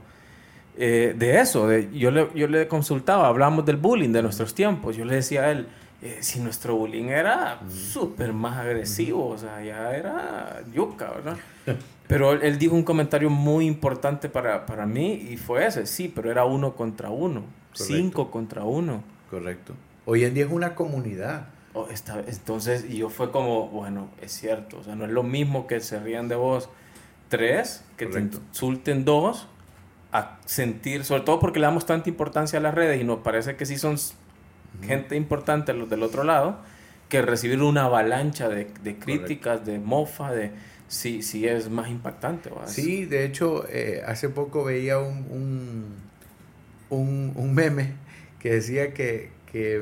eh, 0.78 1.14
de 1.16 1.40
eso. 1.40 1.68
De, 1.68 1.90
yo, 1.92 2.10
le, 2.10 2.30
yo 2.34 2.48
le 2.48 2.68
consultaba, 2.68 3.28
hablamos 3.28 3.66
del 3.66 3.76
bullying 3.76 4.12
de 4.12 4.24
nuestros 4.24 4.56
tiempos. 4.56 4.96
Yo 4.96 5.04
le 5.04 5.16
decía 5.16 5.44
a 5.44 5.52
él, 5.52 5.68
eh, 6.02 6.20
si 6.22 6.40
nuestro 6.40 6.76
bullying 6.76 7.06
era 7.06 7.60
súper 7.70 8.32
más 8.32 8.58
agresivo, 8.58 9.30
o 9.30 9.38
sea, 9.38 9.64
ya 9.64 9.96
era 9.96 10.62
yuca, 10.74 11.12
¿verdad? 11.12 11.38
Pero 12.08 12.32
él, 12.32 12.58
dijo 12.58 12.74
un 12.74 12.84
comentario 12.84 13.30
muy 13.30 13.66
importante 13.66 14.30
para, 14.30 14.66
para, 14.66 14.86
mí 14.86 15.28
y 15.30 15.38
fue 15.38 15.66
ese, 15.66 15.86
sí, 15.86 16.12
pero 16.14 16.32
era 16.32 16.46
uno 16.46 16.76
contra 16.76 17.10
uno, 17.10 17.44
cinco 17.74 18.32
contra 18.32 18.64
uno. 18.64 19.04
Correcto. 19.30 19.74
Hoy 20.06 20.24
en 20.24 20.34
día 20.34 20.46
es 20.46 20.52
una 20.52 20.74
comunidad. 20.74 21.50
Oh, 21.74 21.88
está, 21.92 22.24
entonces, 22.26 22.86
y 22.90 22.98
yo 22.98 23.10
fue 23.10 23.32
como, 23.32 23.68
bueno, 23.68 24.08
es 24.22 24.32
cierto, 24.32 24.80
o 24.80 24.84
sea, 24.84 24.96
no 24.96 25.04
es 25.04 25.12
lo 25.12 25.22
mismo 25.22 25.68
que 25.68 25.82
se 25.82 26.00
rían 26.00 26.30
de 26.30 26.36
vos 26.36 26.70
tres, 27.28 27.84
que 27.98 28.06
te 28.06 28.20
insulten 28.20 29.04
dos, 29.04 29.48
a 30.14 30.40
sentir, 30.46 31.04
sobre 31.04 31.24
todo 31.24 31.40
porque 31.40 31.60
le 31.60 31.66
damos 31.66 31.86
tanta 31.86 32.10
importancia 32.10 32.58
a 32.60 32.62
las 32.62 32.74
redes 32.74 33.02
y 33.02 33.04
nos 33.04 33.20
parece 33.20 33.58
que 33.58 33.66
sí 33.66 33.78
son 33.78 33.98
gente 34.82 35.18
importante 35.18 35.74
los 35.74 35.90
del 35.90 36.04
otro 36.04 36.24
lado, 36.24 36.60
que 37.10 37.22
recibir 37.22 37.62
una 37.62 37.84
avalancha 37.84 38.48
de, 38.48 38.72
de 38.82 38.98
críticas, 38.98 39.66
de 39.66 39.80
mofa, 39.80 40.32
de 40.32 40.52
sí, 40.88 41.22
sí 41.22 41.48
es 41.48 41.70
más 41.70 41.90
impactante. 41.90 42.50
Sí, 42.66 43.06
de 43.06 43.26
hecho, 43.26 43.66
eh, 43.70 44.04
hace 44.06 44.30
poco 44.30 44.64
veía 44.64 45.00
un, 45.00 45.96
un, 46.90 47.34
un, 47.36 47.54
meme 47.54 47.94
que 48.40 48.52
decía 48.52 48.94
que, 48.94 49.30
que, 49.52 49.82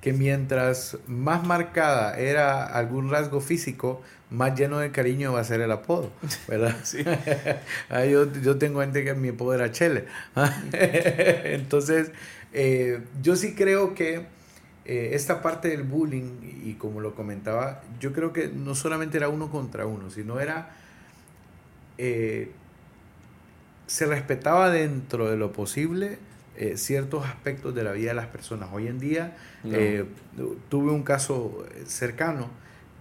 que, 0.00 0.12
mientras 0.12 0.98
más 1.06 1.44
marcada 1.46 2.18
era 2.18 2.64
algún 2.64 3.10
rasgo 3.10 3.40
físico, 3.40 4.02
más 4.30 4.58
lleno 4.58 4.78
de 4.78 4.90
cariño 4.90 5.32
va 5.32 5.40
a 5.40 5.44
ser 5.44 5.60
el 5.60 5.72
apodo, 5.72 6.10
¿verdad? 6.48 6.76
Sí. 6.82 7.04
Ah, 7.88 8.04
yo, 8.04 8.32
yo, 8.32 8.58
tengo 8.58 8.80
gente 8.80 9.04
que 9.04 9.14
mi 9.14 9.28
apodo 9.28 9.54
era 9.54 9.70
Chele. 9.70 10.06
Entonces, 10.72 12.10
eh, 12.52 13.00
yo 13.22 13.36
sí 13.36 13.54
creo 13.54 13.94
que 13.94 14.26
eh, 14.84 15.10
esta 15.12 15.40
parte 15.40 15.68
del 15.68 15.82
bullying, 15.82 16.40
y 16.64 16.74
como 16.74 17.00
lo 17.00 17.14
comentaba, 17.14 17.82
yo 18.00 18.12
creo 18.12 18.32
que 18.32 18.48
no 18.48 18.74
solamente 18.74 19.16
era 19.16 19.28
uno 19.28 19.50
contra 19.50 19.86
uno, 19.86 20.10
sino 20.10 20.40
era... 20.40 20.76
Eh, 21.96 22.50
se 23.86 24.06
respetaba 24.06 24.70
dentro 24.70 25.30
de 25.30 25.36
lo 25.36 25.52
posible 25.52 26.18
ciertos 26.76 27.26
aspectos 27.26 27.74
de 27.74 27.82
la 27.82 27.92
vida 27.92 28.10
de 28.10 28.14
las 28.14 28.28
personas. 28.28 28.70
Hoy 28.72 28.86
en 28.86 28.98
día 28.98 29.36
tuve 30.68 30.92
un 30.92 31.02
caso 31.02 31.66
cercano 31.84 32.48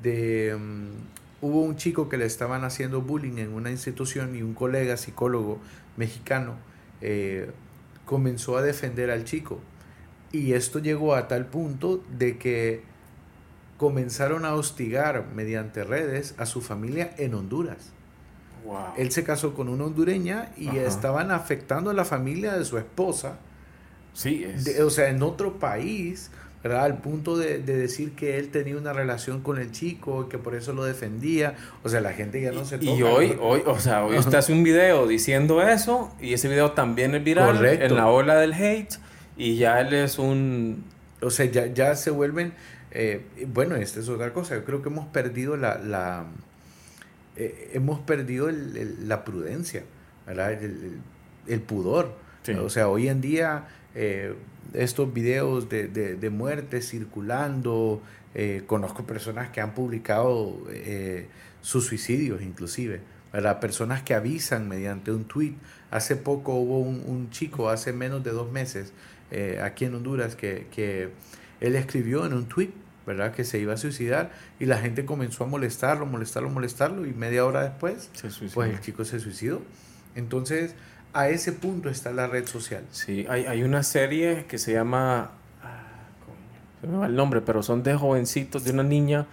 de... 0.02 0.58
Mm, 0.60 1.46
hubo 1.46 1.62
un 1.62 1.76
chico 1.76 2.10
que 2.10 2.18
le 2.18 2.26
estaban 2.26 2.64
haciendo 2.64 3.02
bullying 3.02 3.38
en 3.38 3.54
una 3.54 3.72
institución 3.72 4.36
y 4.36 4.42
un 4.42 4.54
colega 4.54 4.98
psicólogo 4.98 5.60
mexicano 5.98 6.56
comenzó 8.06 8.58
a 8.58 8.62
defender 8.62 9.12
al 9.12 9.24
chico. 9.24 9.60
Y 10.34 10.54
esto 10.54 10.80
llegó 10.80 11.14
a 11.14 11.28
tal 11.28 11.46
punto 11.46 12.04
de 12.18 12.40
que 12.40 12.82
comenzaron 13.78 14.46
a 14.46 14.56
hostigar 14.56 15.28
mediante 15.36 15.84
redes 15.84 16.34
a 16.40 16.48
su 16.48 16.60
familia 16.60 17.14
en 17.18 17.36
Honduras. 17.36 17.92
Él 18.98 19.12
se 19.12 19.24
casó 19.24 19.54
con 19.54 19.70
una 19.70 19.86
hondureña 19.86 20.50
y 20.58 20.78
estaban 20.78 21.30
afectando 21.32 21.92
a 21.92 21.94
la 21.94 22.04
familia 22.04 22.54
de 22.54 22.66
su 22.66 22.80
esposa. 22.80 23.38
Sí, 24.14 24.46
o 24.84 24.90
sea, 24.90 25.10
en 25.10 25.22
otro 25.22 25.60
país, 25.60 26.32
¿verdad? 26.64 26.86
Al 26.86 26.98
punto 26.98 27.38
de, 27.38 27.60
decir 27.60 28.14
que 28.14 28.40
él 28.40 28.50
tenía 28.50 28.76
una 28.76 28.94
relación 28.94 29.42
con 29.42 29.60
el 29.60 29.72
chico, 29.72 30.30
que 30.30 30.40
por 30.40 30.56
eso 30.56 30.74
lo 30.74 30.84
defendía. 30.84 31.56
O 31.84 31.90
sea, 31.90 32.02
la 32.02 32.14
gente 32.14 32.42
ya 32.42 32.52
no 32.52 32.66
se 32.66 32.80
toca. 32.80 32.92
Y 32.92 33.04
hoy, 33.04 33.38
hoy, 33.40 33.62
o 33.68 33.80
sea, 33.80 34.04
hoy 34.04 34.18
usted 34.18 34.36
hace 34.36 34.54
un 34.54 34.64
video 34.64 35.06
diciendo 35.06 35.62
eso 35.62 36.12
y 36.20 36.34
ese 36.34 36.48
video 36.48 36.72
también 36.72 37.14
es 37.14 37.24
viral 37.24 37.64
en 37.64 37.96
la 37.96 38.08
ola 38.08 38.36
del 38.36 38.54
hate 38.54 38.96
y 39.38 39.58
ya 39.58 39.82
él 39.82 39.94
es 39.94 40.20
un... 40.20 40.84
O 41.22 41.30
sea, 41.30 41.46
ya, 41.46 41.68
ya 41.68 41.96
se 41.96 42.12
vuelven... 42.12 42.54
Eh, 42.92 43.26
bueno, 43.48 43.76
esta 43.76 44.00
es 44.00 44.10
otra 44.10 44.34
cosa. 44.34 44.56
Yo 44.56 44.66
creo 44.66 44.82
que 44.82 44.90
hemos 44.90 45.08
perdido 45.08 45.58
la... 45.58 45.78
la 45.80 46.26
eh, 47.36 47.72
hemos 47.74 48.00
perdido 48.02 48.50
el, 48.50 49.08
la 49.08 49.24
prudencia, 49.26 49.84
¿verdad? 50.28 50.54
El, 50.54 51.00
el 51.48 51.62
pudor. 51.62 52.16
O 52.60 52.70
sea, 52.70 52.90
hoy 52.90 53.08
en 53.08 53.22
día 53.22 53.68
eh, 53.96 54.34
estos 54.74 55.14
videos 55.14 55.70
de, 55.70 55.88
de, 55.88 56.30
muerte 56.30 56.82
circulando. 56.82 58.02
Eh, 58.36 58.64
conozco 58.66 59.06
personas 59.06 59.50
que 59.50 59.62
han 59.62 59.76
publicado 59.76 60.58
eh, 60.70 61.28
sus 61.62 61.86
suicidios 61.86 62.42
inclusive. 62.42 63.02
¿verdad? 63.32 63.60
Personas 63.60 64.04
que 64.04 64.14
avisan 64.14 64.68
mediante 64.68 65.12
un 65.12 65.26
tweet. 65.26 65.56
Hace 65.92 66.16
poco 66.16 66.54
hubo 66.56 66.80
un, 66.80 67.30
chico, 67.30 67.70
hace 67.70 67.94
menos 67.94 68.24
de 68.24 68.32
dos 68.32 68.52
meses, 68.52 68.94
aquí 69.62 69.86
en 69.86 69.96
Honduras, 69.96 70.36
que, 70.36 70.68
que 70.72 71.10
él 71.62 71.76
escribió 71.76 72.26
en 72.26 72.34
un 72.34 72.46
tweet 72.48 72.72
¿verdad? 73.06 73.34
Que 73.34 73.44
se 73.44 73.60
iba 73.60 73.74
a 73.74 73.78
suicidar 73.78 74.32
y 74.60 74.66
la 74.66 74.78
gente 74.78 75.06
comenzó 75.06 75.44
a 75.44 75.48
molestarlo, 75.48 76.06
molestarlo, 76.06 76.50
molestarlo 76.50 77.06
y 77.06 77.14
media 77.14 77.46
hora 77.46 77.64
después, 77.64 78.10
pues 78.54 78.70
el 78.70 78.80
chico 78.80 79.04
se 79.06 79.20
suicidó. 79.20 79.62
Entonces, 80.16 80.76
a 81.14 81.30
ese 81.30 81.52
punto 81.52 81.90
está 81.90 82.12
la 82.12 82.28
red 82.28 82.46
social. 82.46 82.84
Sí, 82.92 83.26
hay, 83.30 83.46
hay 83.46 83.64
una 83.64 83.84
serie 83.84 84.46
que 84.48 84.58
se 84.58 84.74
llama, 84.74 85.32
ah, 85.62 85.84
se 86.82 86.88
me 86.88 86.98
va 86.98 87.08
el 87.08 87.16
nombre, 87.16 87.42
pero 87.42 87.62
son 87.62 87.84
de 87.84 87.96
jovencitos, 87.96 88.64
de 88.64 88.72
una 88.72 88.84
niña. 88.84 89.28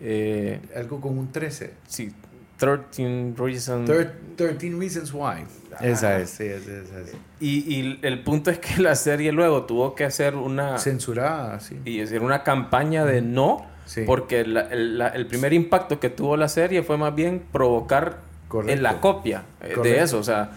Eh, 0.00 0.60
Algo 0.76 1.00
con 1.00 1.18
un 1.18 1.30
13. 1.30 1.74
Sí, 1.86 2.12
13 2.60 3.34
Reasons. 3.36 3.90
13 4.36 4.70
Reasons 4.78 5.12
Why. 5.12 5.44
Esa 5.80 6.18
es, 6.20 6.30
sí, 6.30 6.44
esa 6.44 6.70
es. 6.70 7.14
Y, 7.40 7.74
y, 7.74 7.98
el 8.02 8.22
punto 8.22 8.50
es 8.50 8.58
que 8.58 8.80
la 8.80 8.94
serie 8.94 9.32
luego 9.32 9.64
tuvo 9.64 9.94
que 9.94 10.04
hacer 10.04 10.36
una... 10.36 10.78
Censurada, 10.78 11.58
sí. 11.58 11.80
Y 11.84 12.00
hacer 12.00 12.22
una 12.22 12.44
campaña 12.44 13.04
de 13.04 13.22
no, 13.22 13.66
porque 14.06 14.40
el, 14.40 14.56
el, 14.56 15.26
primer 15.26 15.52
impacto 15.52 15.98
que 15.98 16.10
tuvo 16.10 16.36
la 16.36 16.48
serie 16.48 16.82
fue 16.84 16.96
más 16.96 17.14
bien 17.14 17.42
provocar 17.50 18.18
en 18.66 18.82
la 18.82 19.00
copia 19.00 19.44
eh, 19.62 19.74
de 19.82 20.00
eso, 20.00 20.18
o 20.18 20.22
sea 20.22 20.52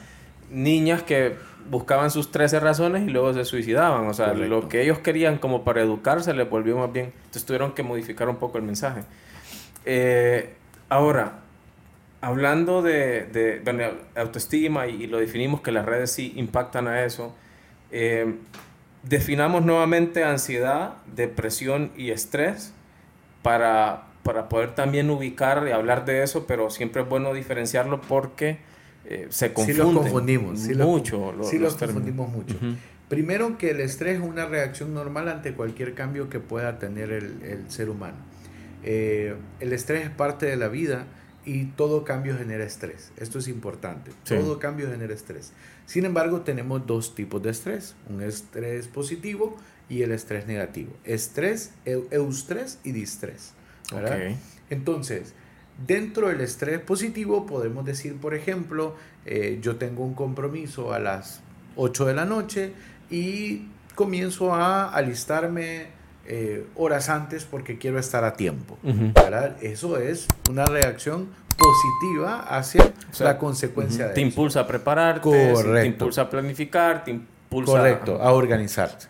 niñas 0.54 1.04
que 1.04 1.36
buscaban 1.70 2.12
sus 2.12 2.32
13 2.32 2.60
razones 2.60 3.08
y 3.08 3.10
luego 3.10 3.34
se 3.34 3.44
suicidaban. 3.44 4.08
O 4.08 4.14
sea, 4.14 4.34
lo 4.34 4.70
que 4.70 4.82
ellos 4.82 5.00
querían 5.00 5.38
como 5.38 5.64
para 5.64 5.82
educarse 5.82 6.34
les 6.34 6.50
volvió 6.50 6.78
más 6.78 6.92
bien. 6.94 7.12
Entonces 7.16 7.46
tuvieron 7.46 7.74
que 7.74 7.84
modificar 7.84 8.30
un 8.30 8.38
poco 8.38 8.58
el 8.58 8.64
mensaje. 8.64 9.02
Eh, 9.86 10.54
ahora, 10.90 11.40
hablando 12.24 12.82
de, 12.82 14.00
autoestima 14.16 14.88
y, 14.88 15.08
lo 15.08 15.20
definimos 15.20 15.60
que 15.60 15.74
las 15.74 15.86
redes 15.86 16.10
sí 16.10 16.32
impactan 16.38 16.88
a 16.88 17.04
eso, 17.04 17.36
eh, 17.92 18.36
definamos 19.04 19.66
nuevamente 19.66 20.24
ansiedad, 20.24 20.94
depresión 21.14 21.92
y 21.98 22.12
estrés 22.12 22.72
para, 23.42 24.06
para 24.24 24.48
poder 24.48 24.74
también 24.74 25.10
ubicar 25.10 25.68
y 25.68 25.72
hablar 25.72 26.06
de 26.06 26.24
eso, 26.24 26.48
pero 26.48 26.70
siempre 26.70 27.02
es 27.02 27.10
bueno 27.10 27.34
diferenciarlo 27.34 28.00
porque 28.00 28.60
eh, 29.04 29.28
se 29.30 29.52
confunden 29.52 29.88
sí 29.88 29.94
confundimos, 29.94 30.60
mucho. 30.78 31.36
sí 31.44 31.60
los 31.60 31.76
confundimos 31.76 32.30
mucho. 32.30 32.56
Primero 33.10 33.58
que 33.58 33.72
el 33.72 33.82
estrés 33.82 34.22
es 34.22 34.26
una 34.26 34.46
reacción 34.46 34.94
normal 34.94 35.28
ante 35.28 35.54
cualquier 35.54 35.94
cambio 35.94 36.30
que 36.30 36.40
pueda 36.40 36.80
tener 36.80 37.12
el, 37.12 37.66
ser 37.68 37.90
humano. 37.90 38.16
Eh, 38.86 39.36
el 39.60 39.74
estrés 39.74 40.06
es 40.06 40.10
parte 40.10 40.46
de 40.46 40.56
la 40.56 40.70
vida 40.70 41.06
y 41.46 41.66
todo 41.66 42.04
cambio 42.04 42.38
genera 42.38 42.64
estrés. 42.64 43.12
Esto 43.18 43.40
es 43.40 43.48
importante. 43.48 44.12
Todo 44.28 44.60
cambio 44.60 44.90
genera 44.90 45.14
estrés. 45.14 45.52
Sin 45.86 46.06
embargo, 46.06 46.42
tenemos 46.42 46.86
dos 46.88 47.16
tipos 47.16 47.42
de 47.44 47.52
estrés. 47.52 47.96
Un 48.10 48.22
estrés 48.22 48.88
positivo 48.88 49.58
y 49.90 50.02
el 50.04 50.12
estrés 50.12 50.48
negativo. 50.48 50.94
Estrés, 51.04 51.74
eustrés 51.86 52.80
y 52.84 52.92
distrés. 52.92 53.54
Entonces, 54.70 55.34
Dentro 55.88 56.28
del 56.28 56.42
estrés 56.42 56.80
positivo 56.80 57.46
podemos 57.46 57.84
decir, 57.84 58.18
por 58.18 58.36
ejemplo, 58.36 58.96
eh, 59.26 59.58
yo 59.62 59.78
tengo 59.78 60.06
un 60.06 60.14
compromiso 60.14 60.94
a 60.94 61.00
las 61.00 61.42
8 61.76 62.06
de 62.06 62.14
la 62.14 62.26
noche 62.26 62.74
y 63.10 63.70
comienzo 63.96 64.54
a 64.54 64.94
alistarme 64.94 65.88
eh, 66.26 66.66
horas 66.76 67.10
antes 67.10 67.44
porque 67.46 67.78
quiero 67.78 68.00
estar 68.00 68.24
a 68.24 68.34
tiempo. 68.34 68.78
Eso 69.62 69.98
es 69.98 70.28
una 70.50 70.66
reacción 70.66 71.28
positiva 71.58 72.40
hacia 72.40 72.94
la 73.20 73.38
consecuencia 73.38 74.08
de 74.08 74.14
Te 74.14 74.22
impulsa 74.22 74.62
a 74.62 74.68
prepararte, 74.68 75.22
Correcto. 75.22 75.74
te 75.74 75.86
impulsa 75.86 76.22
a 76.24 76.30
planificar, 76.30 77.04
te 77.04 77.12
impulsa 77.12 77.74
Correcto, 77.74 78.22
a 78.22 78.32
organizarte. 78.34 79.08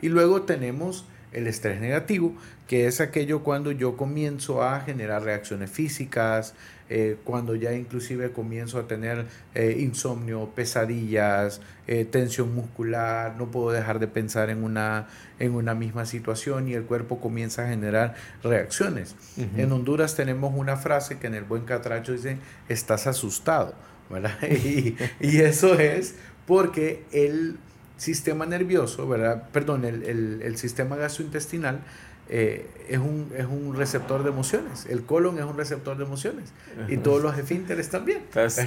Y 0.00 0.08
luego 0.08 0.42
tenemos 0.42 1.04
el 1.32 1.46
estrés 1.46 1.80
negativo, 1.80 2.34
que 2.66 2.86
es 2.86 3.00
aquello 3.00 3.42
cuando 3.42 3.72
yo 3.72 3.96
comienzo 3.96 4.62
a 4.62 4.80
generar 4.80 5.22
reacciones 5.22 5.70
físicas, 5.70 6.54
eh, 6.88 7.16
cuando 7.22 7.54
ya 7.54 7.72
inclusive 7.72 8.32
comienzo 8.32 8.78
a 8.78 8.88
tener 8.88 9.26
eh, 9.54 9.76
insomnio, 9.78 10.50
pesadillas, 10.56 11.60
eh, 11.86 12.04
tensión 12.04 12.52
muscular, 12.52 13.36
no 13.38 13.50
puedo 13.52 13.70
dejar 13.70 14.00
de 14.00 14.08
pensar 14.08 14.50
en 14.50 14.64
una, 14.64 15.06
en 15.38 15.54
una 15.54 15.74
misma 15.74 16.04
situación 16.04 16.68
y 16.68 16.74
el 16.74 16.82
cuerpo 16.82 17.20
comienza 17.20 17.64
a 17.64 17.68
generar 17.68 18.16
reacciones. 18.42 19.14
En 19.56 19.70
Honduras 19.70 20.16
tenemos 20.16 20.52
una 20.56 20.76
frase 20.76 21.18
que 21.18 21.28
en 21.28 21.34
el 21.34 21.44
buen 21.44 21.64
catracho 21.64 22.12
dice, 22.12 22.38
estás 22.68 23.06
asustado, 23.06 23.74
¿verdad? 24.08 24.36
y, 24.50 24.96
y 25.20 25.40
eso 25.42 25.78
es 25.78 26.16
porque 26.44 27.04
el 27.12 27.56
sistema 28.00 28.46
nervioso, 28.46 29.06
¿verdad? 29.06 29.44
Perdón, 29.52 29.84
el, 29.84 30.02
el, 30.04 30.40
el 30.42 30.56
sistema 30.56 30.96
gastrointestinal 30.96 31.80
eh, 32.30 32.66
es, 32.88 32.98
un, 32.98 33.30
es 33.36 33.44
un 33.44 33.76
receptor 33.76 34.22
de 34.22 34.30
emociones. 34.30 34.86
El 34.86 35.02
colon 35.02 35.38
es 35.38 35.44
un 35.44 35.56
receptor 35.56 35.98
de 35.98 36.04
emociones. 36.04 36.52
Y 36.88 36.96
todos 36.96 37.22
los 37.22 37.36
esfínteres 37.36 37.90
también. 37.90 38.22
Estás, 38.34 38.58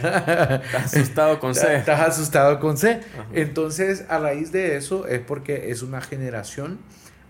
asustado 0.75 1.39
con 1.39 1.55
C. 1.55 1.77
Estás 1.77 1.99
asustado 2.01 2.59
con 2.59 2.77
C. 2.77 2.99
Entonces, 3.33 4.05
a 4.07 4.19
raíz 4.19 4.51
de 4.51 4.77
eso 4.77 5.07
es 5.07 5.19
porque 5.19 5.71
es 5.71 5.81
una 5.81 5.99
generación 5.99 6.77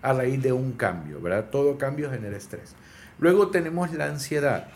a 0.02 0.12
raíz 0.12 0.42
de 0.42 0.52
un 0.52 0.72
cambio, 0.72 1.22
¿verdad? 1.22 1.46
Todo 1.50 1.78
cambio 1.78 2.10
genera 2.10 2.36
estrés. 2.36 2.74
Luego 3.18 3.48
tenemos 3.48 3.94
la 3.94 4.06
ansiedad, 4.06 4.68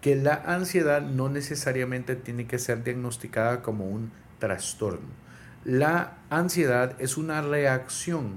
que 0.00 0.14
la 0.14 0.34
ansiedad 0.46 1.00
no 1.00 1.28
necesariamente 1.30 2.14
tiene 2.14 2.46
que 2.46 2.60
ser 2.60 2.84
diagnosticada 2.84 3.62
como 3.62 3.88
un 3.88 4.12
trastorno 4.38 5.25
la 5.66 6.18
ansiedad 6.30 6.94
es 7.00 7.16
una 7.16 7.42
reacción 7.42 8.34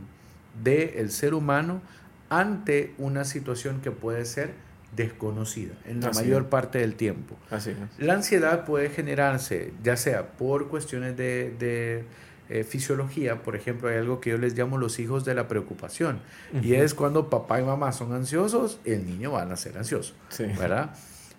del 0.63 1.11
ser 1.11 1.35
humano 1.35 1.79
ante 2.29 2.95
una 2.97 3.23
situación 3.23 3.81
que 3.81 3.91
puede 3.91 4.25
ser 4.25 4.53
desconocida 4.95 5.75
en 5.85 6.01
la 6.01 6.09
mayor 6.09 6.47
parte 6.47 6.79
del 6.79 6.95
tiempo. 6.95 7.37
La 7.99 8.13
ansiedad 8.13 8.65
puede 8.65 8.89
generarse 8.89 9.73
ya 9.83 9.95
sea 9.95 10.31
por 10.31 10.69
cuestiones 10.69 11.15
de, 11.15 12.03
eh, 12.49 12.63
fisiología, 12.63 13.43
por 13.43 13.55
ejemplo, 13.55 13.89
hay 13.89 13.97
algo 13.97 14.19
que 14.19 14.31
yo 14.31 14.39
les 14.39 14.57
llamo 14.57 14.79
los 14.79 14.97
hijos 14.97 15.23
de 15.23 15.35
la 15.35 15.47
preocupación, 15.47 16.19
y 16.63 16.73
es 16.73 16.95
cuando 16.95 17.29
papá 17.29 17.61
y 17.61 17.63
mamá 17.63 17.91
son 17.91 18.11
ansiosos, 18.11 18.79
el 18.85 19.05
niño 19.05 19.33
va 19.33 19.43
a 19.43 19.45
nacer 19.45 19.77
ansioso, 19.77 20.15
¿verdad? 20.57 20.95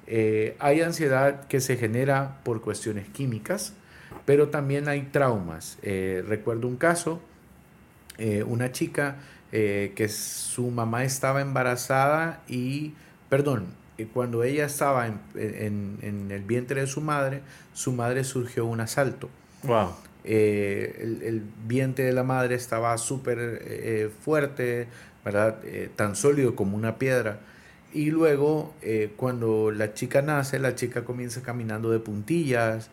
Eh, 0.07 0.57
hay 0.61 0.83
ansiedad 0.83 1.49
que 1.49 1.61
se 1.61 1.77
genera 1.77 2.39
por 2.45 2.61
cuestiones 2.61 3.09
químicas, 3.09 3.75
pero 4.25 4.49
también 4.49 4.89
hay 4.89 5.03
traumas. 5.03 5.79
Eh, 5.83 6.23
recuerdo 6.27 6.69
un 6.69 6.77
caso, 6.77 7.21
eh, 8.19 8.43
una 8.43 8.73
chica 8.73 9.17
eh, 9.53 9.93
que 9.97 10.09
su 10.09 10.71
mamá 10.71 11.05
estaba 11.05 11.41
embarazada 11.41 12.43
y, 12.49 12.95
perdón, 13.29 13.67
cuando 14.15 14.45
ella 14.45 14.65
estaba 14.65 15.07
en, 15.07 16.29
el 16.31 16.43
vientre 16.43 16.81
de 16.81 16.87
su 16.87 17.03
madre, 17.03 17.43
su 17.75 17.93
madre 17.93 18.25
surgió 18.25 18.65
un 18.65 18.81
asalto. 18.81 19.29
Wow. 19.62 19.91
el, 20.25 21.43
vientre 21.67 22.07
de 22.07 22.12
la 22.12 22.23
madre 22.23 22.55
estaba 22.55 22.97
súper 22.97 24.11
fuerte, 24.25 24.89
¿verdad? 25.23 25.59
tan 25.97 26.17
sólido 26.17 26.57
como 26.57 26.79
una 26.79 26.97
piedra. 26.97 27.41
Y 27.93 28.11
luego, 28.11 28.73
cuando 29.17 29.71
la 29.71 29.93
chica 29.93 30.23
nace, 30.23 30.59
la 30.59 30.75
chica 30.77 31.05
comienza 31.05 31.43
caminando 31.43 31.91
de 31.91 31.99
puntillas, 31.99 32.89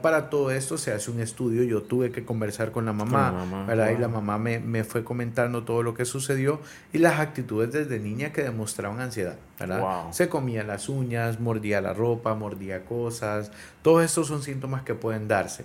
para 0.00 0.30
todo 0.30 0.50
esto 0.50 0.78
se 0.78 0.92
hace 0.92 1.10
un 1.10 1.20
estudio, 1.20 1.62
yo 1.62 1.82
tuve 1.82 2.10
que 2.10 2.24
conversar 2.24 2.72
con 2.72 2.84
la 2.84 2.92
mamá, 2.92 3.66
¿verdad? 3.66 3.90
y 3.90 3.98
la 3.98 4.08
mamá 4.08 4.38
me, 4.38 4.84
fue 4.84 5.04
comentando 5.04 5.64
todo 5.64 5.82
lo 5.82 5.94
que 5.94 6.04
sucedió 6.04 6.60
y 6.92 6.98
las 6.98 7.20
actitudes 7.20 7.72
desde 7.72 7.98
niña 7.98 8.32
que 8.32 8.42
demostraban 8.42 9.00
ansiedad. 9.00 9.36
¿verdad? 9.58 10.10
Se 10.12 10.28
comía 10.28 10.62
las 10.62 10.88
uñas, 10.88 11.40
mordía 11.40 11.80
la 11.80 11.92
ropa, 11.92 12.34
mordía 12.34 12.84
cosas, 12.84 13.50
todos 13.82 14.04
estos 14.04 14.26
son 14.28 14.42
síntomas 14.42 14.82
que 14.82 14.94
pueden 14.94 15.28
darse. 15.28 15.64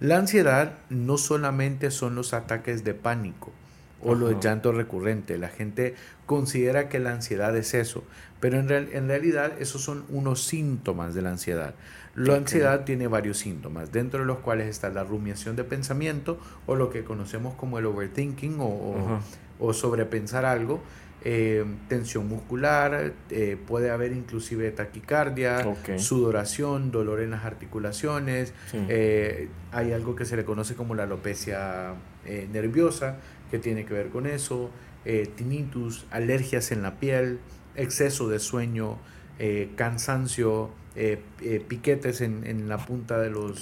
La 0.00 0.16
ansiedad 0.16 0.72
no 0.88 1.18
solamente 1.18 1.90
son 1.90 2.14
los 2.14 2.32
ataques 2.32 2.84
de 2.84 2.94
pánico, 2.94 3.52
o 4.02 4.14
los 4.14 4.42
llantos 4.42 4.74
recurrentes. 4.74 5.38
La 5.38 5.48
gente 5.48 5.94
considera 6.26 6.88
que 6.88 6.98
la 6.98 7.12
ansiedad 7.12 7.56
es 7.56 7.74
eso, 7.74 8.04
pero 8.40 8.58
en, 8.58 8.70
en 8.70 9.08
realidad 9.08 9.52
esos 9.58 9.82
son 9.82 10.04
unos 10.08 10.42
síntomas 10.44 11.14
de 11.14 11.22
la 11.22 11.30
ansiedad. 11.30 11.74
La 12.14 12.34
ansiedad 12.34 12.84
tiene 12.84 13.06
varios 13.06 13.38
síntomas, 13.38 13.92
dentro 13.92 14.20
de 14.20 14.26
los 14.26 14.38
cuales 14.38 14.66
está 14.66 14.90
la 14.90 15.04
rumiación 15.04 15.54
de 15.54 15.64
pensamiento 15.64 16.38
o 16.66 16.74
lo 16.74 16.90
que 16.90 17.04
conocemos 17.04 17.54
como 17.54 17.78
el 17.78 17.86
overthinking 17.86 18.56
o, 18.58 19.72
sobrepensar 19.72 20.44
algo, 20.44 20.80
eh, 21.22 21.64
tensión 21.88 22.28
muscular, 22.28 23.12
eh, 23.30 23.56
puede 23.64 23.90
haber 23.90 24.12
inclusive 24.12 24.70
taquicardia, 24.72 25.64
sudoración, 25.98 26.90
dolor 26.90 27.20
en 27.20 27.30
las 27.30 27.44
articulaciones, 27.44 28.54
eh, 28.72 29.48
hay 29.70 29.92
algo 29.92 30.16
que 30.16 30.24
se 30.24 30.36
le 30.36 30.44
conoce 30.44 30.74
como 30.74 30.94
la 30.94 31.04
alopecia 31.04 31.94
nerviosa, 32.52 33.18
que 33.50 33.58
tiene 33.58 33.84
que 33.84 33.94
ver 33.94 34.08
con 34.08 34.26
eso, 34.26 34.70
tinnitus, 35.36 36.06
alergias 36.10 36.72
en 36.72 36.82
la 36.82 36.98
piel, 36.98 37.38
exceso 37.74 38.28
de 38.28 38.38
sueño, 38.38 38.98
cansancio, 39.76 40.70
eh, 40.96 41.22
eh, 41.40 41.64
piquetes 41.66 42.20
en, 42.20 42.68
la 42.68 42.76
punta 42.84 43.20
de 43.20 43.30
los, 43.30 43.60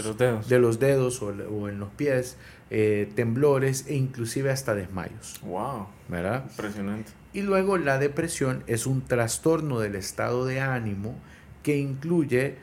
de 0.49 0.59
los 0.59 0.79
dedos, 0.79 1.21
o, 1.21 1.69
en 1.69 1.79
los 1.79 1.91
pies, 1.91 2.39
eh, 2.71 3.13
temblores 3.15 3.85
e 3.87 3.97
inclusive 3.97 4.51
hasta 4.51 4.75
desmayos. 4.75 5.39
¡Wow! 5.43 5.89
¿Verdad? 6.09 6.47
Impresionante. 6.49 7.13
Y 7.35 7.43
luego 7.43 7.77
la 7.77 7.99
depresión 7.99 8.65
es 8.67 8.87
un 8.87 9.03
trastorno 9.03 9.79
del 9.79 9.95
estado 9.95 10.47
de 10.47 10.61
ánimo 10.61 11.17
que 11.63 11.77
incluye 11.77 12.57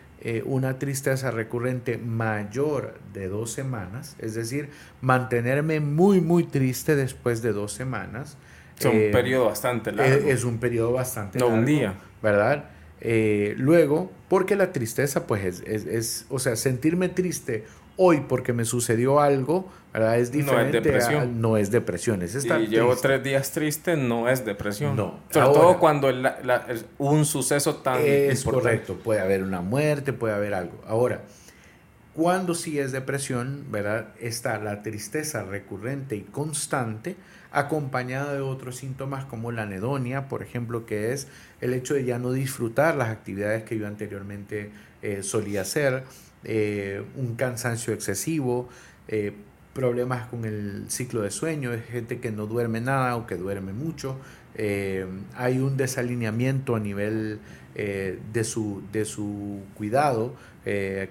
una 0.46 0.80
tristeza 0.80 1.32
recurrente 1.32 1.98
mayor 1.98 3.00
de 3.14 3.28
dos 3.28 3.52
semanas, 3.52 4.16
es 4.20 4.34
decir, 4.34 4.70
mantenerme 5.02 5.80
muy, 5.80 6.20
muy 6.22 6.46
triste 6.46 6.96
después 6.96 7.42
de 7.42 7.54
dos 7.54 7.74
semanas. 7.74 8.38
Es 8.80 8.86
un 8.86 9.12
periodo 9.12 9.46
bastante 9.46 9.92
largo. 9.92 10.28
Es, 10.28 10.44
un 10.44 10.58
periodo 10.58 10.92
bastante 10.94 11.40
largo. 11.40 11.54
No, 11.54 11.60
un 11.60 11.66
día. 11.66 11.96
¿Verdad? 12.22 12.66
Eh, 13.02 13.54
luego, 13.58 14.12
porque 14.30 14.56
la 14.56 14.72
tristeza, 14.72 15.28
pues 15.28 15.62
es, 15.66 16.26
o 16.30 16.40
sea, 16.40 16.56
sentirme 16.56 17.10
triste 17.10 17.66
hoy 17.98 18.22
porque 18.28 18.54
me 18.54 18.66
sucedió 18.66 19.20
algo, 19.20 19.70
¿verdad? 19.94 20.20
Es 20.20 20.32
diferente. 20.32 20.72
No 20.72 20.78
es 20.78 20.84
depresión. 20.84 21.42
no 21.42 21.58
es 21.58 21.72
depresión, 21.72 22.22
es 22.22 22.36
estar 22.36 22.62
Y 22.62 22.68
llevo 22.68 22.96
tres 22.96 23.24
días 23.24 23.52
triste, 23.52 23.96
no 23.96 24.30
es 24.30 24.46
depresión. 24.46 24.96
No. 24.96 25.20
Sobre 25.32 25.48
todo 25.48 25.80
cuando 25.80 26.10
un 26.98 27.26
suceso 27.26 27.76
tan 27.78 28.00
Es 28.04 28.44
correcto, 28.44 28.96
puede 28.96 29.22
haber 29.22 29.44
una 29.44 29.62
muerte, 29.62 30.14
puede 30.14 30.34
haber 30.34 30.54
algo. 30.54 30.84
Ahora, 30.88 31.22
cuando 32.16 32.56
sí 32.56 32.80
es 32.80 32.94
depresión, 32.94 33.66
¿verdad? 33.72 34.08
Está 34.20 34.58
la 34.60 34.82
tristeza 34.82 35.44
recurrente 35.44 36.16
y 36.16 36.22
constante, 36.22 37.18
acompañada 37.52 38.34
de 38.34 38.40
otros 38.40 38.78
síntomas 38.78 39.26
como 39.26 39.52
la 39.52 39.64
anedonia, 39.64 40.30
por 40.30 40.42
ejemplo, 40.42 40.86
que 40.86 41.12
es 41.12 41.28
el 41.60 41.74
hecho 41.74 41.94
de 41.94 42.06
ya 42.06 42.18
no 42.18 42.32
disfrutar 42.32 42.96
las 42.96 43.10
actividades 43.10 43.64
que 43.64 43.78
yo 43.78 43.86
anteriormente 43.86 44.72
eh, 45.02 45.24
solía 45.24 45.62
hacer, 45.62 46.04
eh, 46.46 47.04
un 47.16 47.36
cansancio 47.36 47.94
excesivo, 47.94 48.70
eh, 49.08 49.34
problemas 49.74 50.28
con 50.28 50.46
el 50.46 50.86
ciclo 50.88 51.22
de 51.22 51.32
sueño, 51.32 51.74
es 51.74 51.86
gente 51.86 52.20
que 52.20 52.32
no 52.32 52.48
duerme 52.48 52.80
nada 52.80 53.16
o 53.18 53.28
que 53.28 53.36
duerme 53.36 53.74
mucho, 53.74 54.18
hay 55.36 55.60
un 55.60 55.76
desalineamiento 55.76 56.78
a 56.78 56.80
nivel 56.80 57.40
de, 57.76 58.44
su, 58.46 58.82
de 58.94 59.04
su 59.04 59.64
cuidado, 59.76 60.34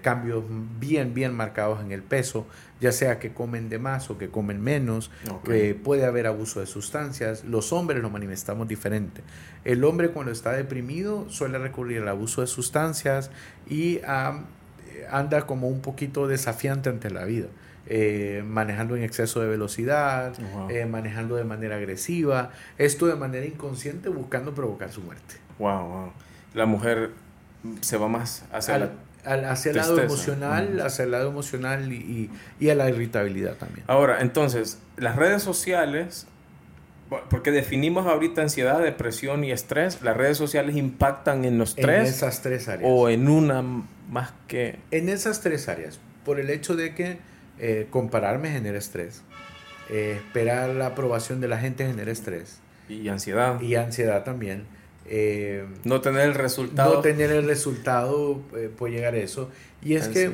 cambios 0.01 0.45
bien, 0.81 1.13
bien 1.13 1.35
marcados 1.35 1.85
en 1.85 1.93
el 1.93 2.03
peso, 2.03 2.47
ya 2.85 2.93
sea 2.93 3.19
que 3.19 3.33
comen 3.33 3.71
de 3.71 3.79
más 3.79 4.11
o 4.11 4.19
que 4.19 4.29
comen 4.29 4.61
menos, 4.61 5.11
eh, 5.49 5.79
puede 5.83 6.05
haber 6.05 6.27
abuso 6.27 6.61
de 6.61 6.67
sustancias. 6.67 7.43
Los 7.45 7.73
hombres 7.73 8.03
lo 8.03 8.11
manifestamos 8.11 8.69
diferente. 8.69 9.23
El 9.65 9.85
hombre 9.85 10.11
cuando 10.11 10.31
está 10.31 10.53
deprimido 10.53 11.25
suele 11.31 11.57
recurrir 11.57 12.03
al 12.03 12.09
abuso 12.09 12.43
de 12.43 12.47
sustancias 12.47 13.31
y 13.67 14.01
anda 15.11 15.47
como 15.47 15.69
un 15.69 15.81
poquito 15.81 16.27
desafiante 16.27 16.89
ante 16.89 17.11
la 17.11 17.25
vida. 17.25 17.49
Eh, 17.87 18.43
manejando 18.47 18.97
en 18.97 19.03
exceso 19.03 19.43
de 19.43 19.49
velocidad, 19.49 20.33
eh, 20.71 20.87
manejando 20.87 21.37
de 21.37 21.45
manera 21.45 21.77
agresiva, 21.77 22.51
esto 22.79 23.07
de 23.07 23.15
manera 23.15 23.45
inconsciente 23.45 24.09
buscando 24.09 24.55
provocar 24.55 24.91
su 24.91 25.03
muerte. 25.03 25.35
Wow, 25.59 25.89
wow. 25.89 26.13
La 26.55 26.65
mujer 26.65 27.11
se 27.83 27.99
va 27.99 28.09
más 28.09 28.47
hacia 28.53 28.79
la 28.79 28.91
hacia 29.25 29.71
el 29.71 29.77
lado 29.77 30.01
emocional, 30.01 30.81
hacia 30.81 31.05
el 31.05 31.11
lado 31.11 31.31
emocional 31.31 31.93
y, 31.93 32.31
y, 32.61 32.71
a 32.71 32.75
la 32.75 32.89
irritabilidad 32.89 33.55
también. 33.55 33.85
Ahora, 33.87 34.21
entonces, 34.21 34.79
las 34.97 35.17
redes 35.17 35.43
sociales, 35.43 36.27
porque 37.31 37.51
definimos 37.51 38.07
ahorita 38.07 38.43
ansiedad, 38.43 38.81
depresión 38.81 39.45
y 39.45 39.53
estrés. 39.53 40.03
¿Las 40.03 40.17
redes 40.17 40.37
sociales 40.37 40.77
impactan 40.77 41.45
en 41.45 41.59
los 41.59 41.75
tres? 41.75 42.01
En 42.01 42.07
esas 42.07 42.43
tres 42.43 42.69
áreas. 42.69 42.91
¿O 42.93 43.09
en 43.09 43.29
una 43.29 43.63
más 43.63 44.33
que...? 44.49 44.79
En 44.91 45.09
esas 45.09 45.41
tres 45.41 45.69
áreas. 45.69 46.01
Por 46.25 46.41
el 46.41 46.51
hecho 46.51 46.77
de 46.77 46.95
que 46.95 47.19
eh, 47.59 47.87
compararme 47.91 48.51
genera 48.51 48.79
estrés. 48.79 49.23
Eh, 49.91 50.17
esperar 50.17 50.71
la 50.71 50.87
aprobación 50.87 51.41
de 51.41 51.49
la 51.49 51.59
gente 51.59 51.87
genera 51.87 52.11
estrés. 52.11 52.61
Y 52.89 53.09
ansiedad. 53.09 53.61
Y 53.61 53.75
ansiedad 53.77 54.25
también. 54.25 54.65
Eh, 55.07 55.67
no 55.85 56.01
tener 56.01 56.23
el 56.23 56.35
resultado. 56.35 56.95
No 56.95 57.01
tener 57.01 57.31
el 57.31 57.47
resultado 57.47 58.41
puede 58.77 58.95
llegar 58.95 59.15
a 59.15 59.19
eso. 59.19 59.51
Y 59.83 59.95
es 59.95 60.09
que, 60.09 60.33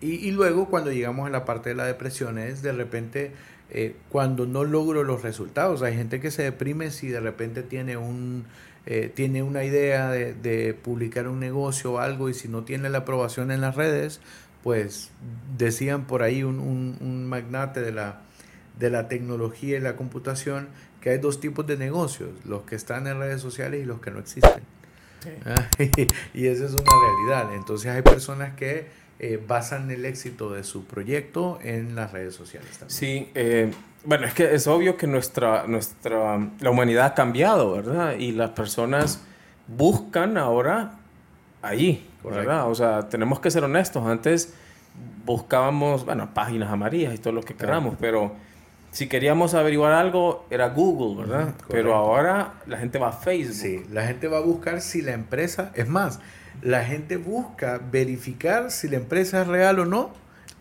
y, 0.00 0.08
y, 0.08 0.30
luego 0.32 0.68
cuando 0.68 0.90
llegamos 0.90 1.28
a 1.28 1.30
la 1.30 1.44
parte 1.44 1.68
de 1.68 1.76
la 1.76 1.86
depresión 1.86 2.38
es 2.38 2.62
de 2.62 2.72
repente 2.72 3.30
eh, 3.72 3.94
cuando 4.08 4.46
no 4.46 4.64
logro 4.64 5.04
los 5.04 5.22
resultados. 5.22 5.82
Hay 5.82 5.94
gente 5.94 6.20
que 6.20 6.30
se 6.30 6.42
deprime 6.42 6.90
si 6.90 7.08
de 7.08 7.20
repente 7.20 7.62
tiene 7.62 7.96
un 7.96 8.44
eh, 8.86 9.12
tiene 9.14 9.42
una 9.42 9.62
idea 9.62 10.10
de, 10.10 10.74
publicar 10.74 11.28
un 11.28 11.38
negocio 11.38 11.92
o 11.92 11.98
algo 11.98 12.30
y 12.30 12.34
si 12.34 12.48
no 12.48 12.64
tiene 12.64 12.88
la 12.88 12.98
aprobación 12.98 13.50
en 13.50 13.60
las 13.60 13.76
redes, 13.76 14.20
pues 14.62 15.10
decían 15.58 16.06
por 16.06 16.22
ahí 16.22 16.42
un, 16.42 16.58
un, 16.58 17.26
magnate 17.26 17.80
de 17.80 17.92
la, 17.92 18.22
de 18.78 18.90
la 18.90 19.06
tecnología 19.06 19.76
y 19.76 19.80
la 19.80 19.96
computación 19.96 20.68
que 21.02 21.10
hay 21.10 21.18
dos 21.18 21.40
tipos 21.40 21.66
de 21.66 21.76
negocios, 21.76 22.30
los 22.44 22.62
que 22.62 22.74
están 22.74 23.06
en 23.06 23.18
redes 23.18 23.42
sociales 23.42 23.82
y 23.82 23.84
los 23.84 24.00
que 24.00 24.10
no 24.10 24.18
existen. 24.18 24.62
y 26.34 26.46
esa 26.46 26.64
es 26.64 26.72
una 26.72 26.92
realidad. 27.28 27.54
Entonces 27.54 27.90
hay 27.90 28.02
personas 28.02 28.54
que 28.54 28.86
eh, 29.22 29.38
basan 29.46 29.90
el 29.90 30.06
éxito 30.06 30.50
de 30.50 30.64
su 30.64 30.86
proyecto 30.86 31.58
en 31.62 31.94
las 31.94 32.10
redes 32.10 32.34
sociales 32.34 32.70
también. 32.78 32.88
Sí, 32.88 33.30
eh, 33.34 33.70
bueno, 34.02 34.26
es 34.26 34.32
que 34.32 34.54
es 34.54 34.66
obvio 34.66 34.96
que 34.96 35.06
nuestra, 35.06 35.66
nuestra, 35.66 36.38
la 36.58 36.70
humanidad 36.70 37.04
ha 37.04 37.14
cambiado, 37.14 37.72
¿verdad? 37.72 38.16
Y 38.18 38.32
las 38.32 38.52
personas 38.52 39.20
buscan 39.66 40.38
ahora 40.38 40.92
allí, 41.60 42.08
¿verdad? 42.24 42.70
O 42.70 42.74
sea, 42.74 43.10
tenemos 43.10 43.40
que 43.40 43.50
ser 43.50 43.62
honestos. 43.62 44.06
Antes 44.06 44.54
buscábamos, 45.26 46.06
bueno, 46.06 46.30
páginas 46.32 46.70
amarillas 46.72 47.14
y 47.14 47.18
todo 47.18 47.34
lo 47.34 47.42
que 47.42 47.54
queramos, 47.54 47.96
pero 48.00 48.32
si 48.90 49.06
queríamos 49.06 49.52
averiguar 49.52 49.92
algo 49.92 50.46
era 50.48 50.70
Google, 50.70 51.26
¿verdad? 51.26 51.54
pero 51.68 51.94
ahora 51.94 52.54
la 52.66 52.78
gente 52.78 52.98
va 52.98 53.08
a 53.08 53.12
Facebook. 53.12 53.54
Sí, 53.54 53.84
la 53.90 54.06
gente 54.06 54.28
va 54.28 54.38
a 54.38 54.40
buscar 54.40 54.80
si 54.80 55.02
la 55.02 55.12
empresa, 55.12 55.72
es 55.74 55.88
más, 55.88 56.20
la 56.62 56.84
gente 56.84 57.16
busca 57.16 57.80
verificar 57.90 58.70
si 58.70 58.88
la 58.88 58.96
empresa 58.96 59.42
es 59.42 59.48
real 59.48 59.78
o 59.80 59.84
no 59.84 60.12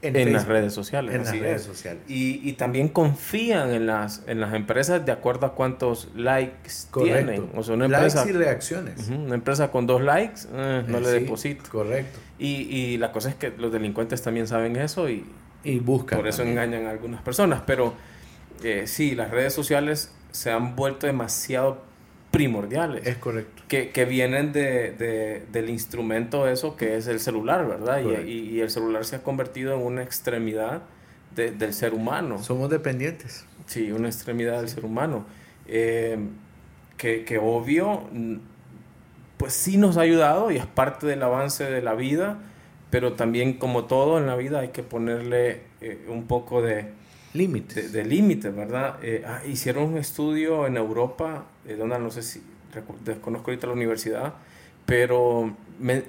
en, 0.02 0.34
las 0.34 0.48
redes 0.48 0.74
sociales. 0.74 1.14
En 1.14 1.24
las 1.26 1.38
redes 1.38 1.64
sociales. 1.64 2.02
Y, 2.08 2.54
también 2.54 2.88
confían 2.88 3.72
en 3.72 3.86
las, 3.86 4.24
en 4.28 4.40
las 4.40 4.54
empresas 4.54 5.06
de 5.06 5.12
acuerdo 5.12 5.46
a 5.46 5.56
cuántos 5.56 6.10
likes 6.16 6.72
tienen. 6.94 7.50
O 7.56 7.64
sea, 7.64 7.76
una 7.76 7.86
empresa, 7.86 8.20
likes 8.20 8.34
y 8.34 8.38
reacciones. 8.38 9.10
una 9.10 9.36
empresa 9.36 9.72
con 9.72 9.88
dos 9.88 10.02
likes 10.02 10.42
eh, 10.54 10.84
no 10.88 11.00
le 11.00 11.10
deposito. 11.10 11.70
Correcto. 11.70 12.20
Y, 12.38 12.48
y, 12.48 12.98
la 12.98 13.12
cosa 13.12 13.30
es 13.30 13.36
que 13.36 13.52
los 13.58 13.72
delincuentes 13.72 14.22
también 14.22 14.48
saben 14.48 14.78
eso 14.78 15.10
y, 15.10 15.26
y 15.64 15.80
buscan. 15.80 16.20
Por 16.20 16.28
eso 16.28 16.44
engañan 16.44 16.86
a 16.86 16.92
algunas 16.92 17.22
personas. 17.22 17.62
Pero 17.66 17.94
eh, 18.64 18.84
sí, 18.88 19.16
las 19.16 19.32
redes 19.32 19.54
sociales 19.54 20.12
se 20.32 20.52
han 20.52 20.76
vuelto 20.76 21.08
demasiado 21.08 21.89
primordiales. 22.32 23.06
Es 23.08 23.18
correcto. 23.18 23.64
Que, 23.68 23.90
que 23.90 24.06
vienen 24.06 24.52
de, 24.52 24.92
de, 24.92 25.46
del 25.52 25.70
instrumento 25.70 26.48
eso 26.48 26.76
que 26.76 26.98
es 26.98 27.08
el 27.08 27.20
celular, 27.20 27.68
¿verdad? 27.68 28.02
Y, 28.26 28.32
y, 28.32 28.62
el 28.62 28.70
celular 28.70 29.06
se 29.06 29.18
ha 29.18 29.24
convertido 29.24 29.74
en 29.74 29.82
una 29.82 30.04
extremidad 30.04 30.84
del 31.36 31.74
ser 31.74 31.94
humano. 31.94 32.42
Somos 32.44 32.70
dependientes. 32.70 33.46
Sí, 33.66 33.92
una 33.92 34.08
extremidad 34.08 34.60
del 34.60 34.70
ser 34.70 34.84
humano. 34.86 35.26
Eh, 35.68 36.18
que, 36.98 37.24
que, 37.24 37.38
obvio, 37.38 38.10
pues 39.38 39.54
sí 39.54 39.78
nos 39.78 39.98
ha 39.98 40.02
ayudado 40.02 40.52
y 40.52 40.58
es 40.58 40.66
parte 40.66 41.08
del 41.08 41.24
avance 41.24 41.64
de 41.64 41.82
la 41.82 41.94
vida, 41.94 42.40
pero 42.90 43.14
también 43.14 43.54
como 43.54 43.86
todo 43.86 44.18
en 44.18 44.26
la 44.26 44.36
vida 44.36 44.60
hay 44.60 44.70
que 44.70 44.84
ponerle 44.84 45.62
eh, 45.80 46.06
un 46.10 46.28
poco 46.28 46.62
de 46.62 46.92
límites. 47.34 47.92
De, 47.92 48.04
límites, 48.04 48.56
¿verdad? 48.56 48.98
Eh, 49.02 49.24
ah, 49.26 49.42
hicieron 49.46 49.84
un 49.84 49.98
estudio 49.98 50.68
en 50.68 50.78
Europa, 50.78 51.46
eh, 51.68 51.76
donde 51.76 52.00
no 52.00 52.12
sé 52.12 52.24
si, 52.24 52.42
desconozco 53.04 53.52
ahorita 53.52 53.68
la 53.68 53.74
universidad, 53.74 54.34
pero 54.86 55.56
me, 55.80 56.04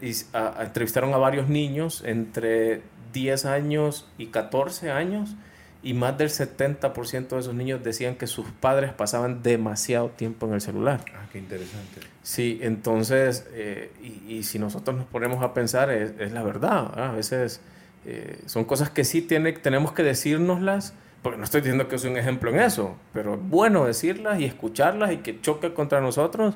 entrevistaron 0.61 1.12
a 1.12 1.18
varios 1.18 1.48
niños 1.48 2.02
entre 2.06 2.83
10 3.12 3.44
años 3.46 4.09
y 4.18 4.26
14 4.26 4.90
años 4.90 5.37
y 5.83 5.94
más 5.94 6.16
del 6.18 6.28
70% 6.28 7.28
de 7.28 7.38
esos 7.38 7.54
niños 7.54 7.83
decían 7.83 8.14
que 8.14 8.26
sus 8.26 8.46
padres 8.46 8.92
pasaban 8.92 9.42
demasiado 9.42 10.11
tiempo 10.11 10.46
en 10.46 10.54
el 10.54 10.61
celular. 10.61 11.02
Ah, 11.14 11.26
qué 11.33 11.38
interesante. 11.38 12.00
Sí, 12.22 12.59
entonces, 12.62 13.46
eh, 13.52 13.90
y, 14.02 14.35
y, 14.35 14.42
si 14.42 14.59
nosotros 14.59 14.96
nos 14.96 15.06
ponemos 15.06 15.42
a 15.42 15.54
pensar, 15.54 15.90
es, 15.90 16.12
es 16.18 16.33
la 16.33 16.42
verdad. 16.42 16.98
A 16.98 17.12
veces 17.12 17.61
son 18.46 18.64
cosas 18.64 18.88
que 18.88 19.04
sí 19.04 19.20
tiene, 19.20 19.52
tenemos 19.52 19.92
que 19.92 20.02
decírnoslas 20.02 20.94
porque 21.22 21.38
no 21.38 21.44
estoy 21.44 21.61
diciendo 21.61 21.88
que 21.88 21.98
soy 21.98 22.11
un 22.11 22.16
ejemplo 22.16 22.50
en 22.50 22.61
eso, 22.61 22.96
pero 23.12 23.35
es 23.35 23.40
bueno 23.42 23.85
decirlas 23.85 24.40
y 24.40 24.44
escucharlas 24.44 25.12
y 25.12 25.18
que 25.18 25.40
choque 25.40 25.74
contra 25.74 26.00
nosotros, 26.00 26.54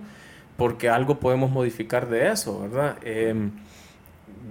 porque 0.56 0.88
algo 0.88 1.20
podemos 1.20 1.50
modificar 1.50 2.08
de 2.08 2.30
eso, 2.30 2.60
¿verdad? 2.62 2.96
Em, 3.02 3.50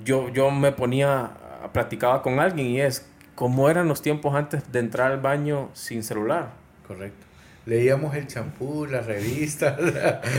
yo, 0.05 0.29
yo 0.29 0.51
me 0.51 0.71
ponía, 0.71 1.31
practicaba 1.71 2.21
con 2.21 2.39
alguien 2.39 2.67
y 2.67 2.81
es, 2.81 3.07
¿cómo 3.35 3.69
eran 3.69 3.87
los 3.87 4.01
tiempos 4.01 4.35
antes 4.35 4.71
de 4.71 4.79
entrar 4.79 5.11
al 5.11 5.19
baño 5.19 5.69
sin 5.73 6.03
celular? 6.03 6.51
Correcto. 6.87 7.25
Leíamos 7.65 8.13
el 8.15 8.27
champú, 8.27 8.85
las 8.85 9.05
revistas, 9.05 9.79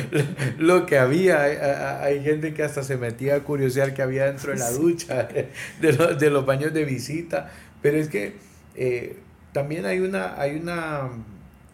lo 0.58 0.84
que 0.84 0.98
había. 0.98 2.02
Hay, 2.02 2.22
gente 2.22 2.52
que 2.52 2.62
hasta 2.62 2.82
se 2.82 2.98
metía 2.98 3.36
a 3.36 3.40
curiosear 3.40 3.94
que 3.94 4.02
había 4.02 4.26
dentro 4.26 4.52
de 4.52 4.58
la 4.58 4.70
ducha, 4.70 5.26
de, 5.80 5.92
los, 5.94 6.18
de 6.18 6.30
los 6.30 6.44
baños 6.44 6.74
de 6.74 6.84
visita. 6.84 7.50
Pero 7.80 7.96
es 7.96 8.08
que 8.08 8.34
eh, 8.76 9.16
también 9.54 9.86
hay 9.86 10.00
una, 10.00 10.38
hay 10.38 10.56
una 10.56 11.10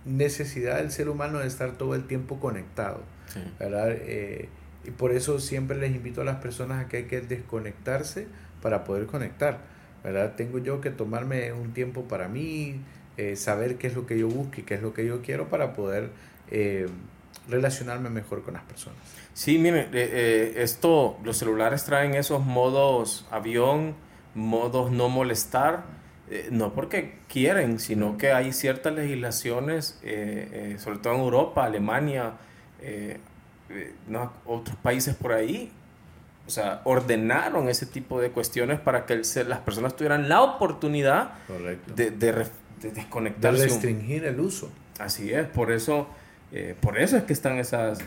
necesidad 0.04 0.76
del 0.76 0.92
ser 0.92 1.08
humano 1.08 1.38
de 1.38 1.46
estar 1.46 1.72
todo 1.72 1.94
el 1.94 2.06
tiempo 2.06 2.38
conectado, 2.38 3.00
¿verdad? 3.58 3.92
Eh, 3.92 4.50
y 4.84 4.90
por 4.90 5.12
eso 5.12 5.40
siempre 5.40 5.78
les 5.78 5.96
invito 5.96 6.20
a 6.20 6.24
las 6.24 6.36
personas 6.36 6.84
a 6.84 6.88
que 6.88 6.98
hay 6.98 7.04
que 7.04 7.22
desconectarse 7.22 8.26
para 8.60 8.84
poder 8.84 9.06
conectar, 9.06 9.60
¿verdad? 10.04 10.34
Tengo 10.36 10.58
yo 10.58 10.82
que 10.82 10.90
tomarme 10.90 11.54
un 11.54 11.72
tiempo 11.72 12.04
para 12.04 12.28
mí, 12.28 12.82
eh, 13.16 13.34
saber 13.34 13.76
qué 13.76 13.86
es 13.86 13.94
lo 13.94 14.06
que 14.06 14.18
yo 14.18 14.28
busco 14.28 14.60
y 14.60 14.62
qué 14.62 14.74
es 14.74 14.82
lo 14.82 14.92
que 14.92 15.06
yo 15.06 15.22
quiero 15.22 15.48
para 15.48 15.72
poder 15.72 16.10
eh, 16.50 16.86
relacionarme 17.48 18.10
mejor 18.10 18.42
con 18.42 18.54
las 18.54 18.62
personas. 18.64 18.98
Sí, 19.32 19.56
miren, 19.56 19.88
esto, 19.94 21.18
los 21.24 21.38
celulares 21.38 21.84
traen 21.84 22.12
esos 22.12 22.44
modos 22.44 23.26
avión, 23.30 23.94
modos 24.34 24.92
no 24.92 25.08
molestar, 25.08 25.82
eh, 26.32 26.46
no 26.52 26.72
porque 26.72 27.14
quieren, 27.28 27.80
sino 27.80 28.16
que 28.16 28.30
hay 28.30 28.52
ciertas 28.52 28.94
legislaciones, 28.94 29.98
eh, 30.04 30.74
eh, 30.74 30.76
sobre 30.78 30.98
todo 30.98 31.14
en 31.14 31.20
Europa, 31.22 31.64
Alemania, 31.64 32.34
otros 34.46 34.76
países 34.76 35.16
por 35.16 35.32
ahí, 35.32 35.72
o 36.46 36.50
sea, 36.50 36.82
ordenaron 36.84 37.68
ese 37.68 37.84
tipo 37.84 38.20
de 38.20 38.30
cuestiones 38.30 38.78
para 38.78 39.06
que 39.06 39.16
las 39.16 39.58
personas 39.58 39.96
tuvieran 39.96 40.28
la 40.28 40.42
oportunidad 40.42 41.32
de, 41.96 42.12
de, 42.12 42.46
desconectarse. 42.80 43.62
De 43.62 43.64
restringir 43.64 44.24
el 44.24 44.38
uso. 44.38 44.70
Así 45.00 45.32
es, 45.32 45.48
por 45.48 45.72
eso, 45.72 46.08
por 46.80 46.98
eso 46.98 47.16
es 47.16 47.24
que 47.24 47.32
están 47.32 47.58
esas, 47.58 48.00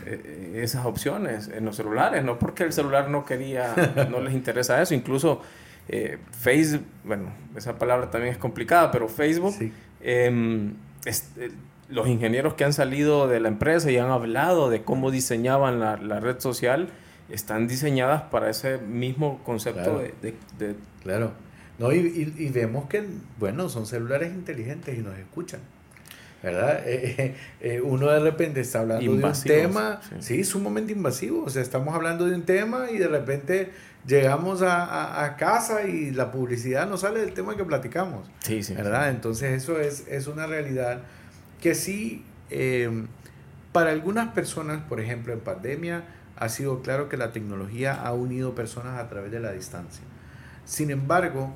esas 0.54 0.86
opciones 0.86 1.48
en 1.48 1.66
los 1.66 1.76
celulares, 1.76 2.24
no 2.24 2.38
porque 2.38 2.64
el 2.64 2.72
celular 2.72 3.10
no 3.10 3.26
quería, 3.26 3.74
no 4.10 4.20
les 4.20 4.32
interesa 4.32 4.80
eso, 4.80 4.94
incluso 4.94 5.42
eh, 5.88 6.18
Facebook, 6.30 6.84
bueno, 7.04 7.32
esa 7.56 7.78
palabra 7.78 8.10
también 8.10 8.32
es 8.32 8.38
complicada, 8.38 8.90
pero 8.90 9.08
Facebook, 9.08 9.54
em, 10.00 10.74
eh, 11.04 11.50
los 11.90 12.08
ingenieros 12.08 12.54
que 12.54 12.64
han 12.64 12.72
salido 12.72 13.28
de 13.28 13.40
la 13.40 13.48
empresa 13.48 13.90
y 13.90 13.98
han 13.98 14.10
hablado 14.10 14.70
de 14.70 14.82
cómo 14.82 15.10
diseñaban 15.10 15.80
la, 15.80 15.96
red 16.20 16.40
social, 16.40 16.88
están 17.28 17.68
diseñadas 17.68 18.22
para 18.22 18.48
ese 18.50 18.78
mismo 18.78 19.42
concepto 19.44 19.98
de, 19.98 20.76
Claro. 21.02 21.32
No, 21.78 21.92
y, 21.92 22.50
vemos 22.54 22.88
que, 22.88 23.04
bueno, 23.38 23.68
son 23.68 23.86
celulares 23.86 24.32
inteligentes 24.32 24.96
y 24.96 25.02
nos 25.02 25.18
escuchan. 25.18 25.60
¿verdad? 26.42 26.82
Eh, 26.86 27.80
uno 27.82 28.08
de 28.08 28.20
repente 28.20 28.60
está 28.60 28.80
hablando 28.80 29.02
de 29.02 29.24
un 29.24 29.32
tema, 29.44 30.00
sí. 30.20 30.36
sí. 30.36 30.44
sumamente 30.44 30.92
invasivo, 30.92 31.42
o 31.44 31.48
sea, 31.48 31.62
estamos 31.62 31.94
hablando 31.94 32.26
de 32.26 32.34
un 32.34 32.42
tema 32.42 32.90
y 32.90 32.98
de 32.98 33.08
repente 33.08 33.70
llegamos 34.06 34.62
a, 34.62 35.36
casa 35.38 35.84
y 35.84 36.10
la 36.10 36.30
publicidad 36.30 36.88
no 36.88 36.96
sale 36.96 37.20
del 37.20 37.32
tema 37.32 37.56
que 37.56 37.64
platicamos. 37.64 38.28
Sí, 38.40 38.62
sí. 38.62 38.74
¿Verdad? 38.74 39.10
Entonces 39.10 39.62
eso 39.62 39.80
es, 39.80 40.06
es 40.08 40.26
una 40.26 40.46
realidad 40.46 41.02
que 41.60 41.74
sí, 41.74 42.24
eh, 42.50 43.06
para 43.72 43.90
algunas 43.90 44.32
personas, 44.32 44.82
por 44.82 45.00
ejemplo, 45.00 45.32
en 45.32 45.40
pandemia, 45.40 46.04
ha 46.36 46.48
sido 46.48 46.82
claro 46.82 47.08
que 47.08 47.16
la 47.16 47.32
tecnología 47.32 47.94
ha 47.94 48.12
unido 48.12 48.54
personas 48.54 49.00
a 49.00 49.08
través 49.08 49.30
de 49.30 49.40
la 49.40 49.52
distancia. 49.52 50.04
Sin 50.64 50.90
embargo, 50.90 51.52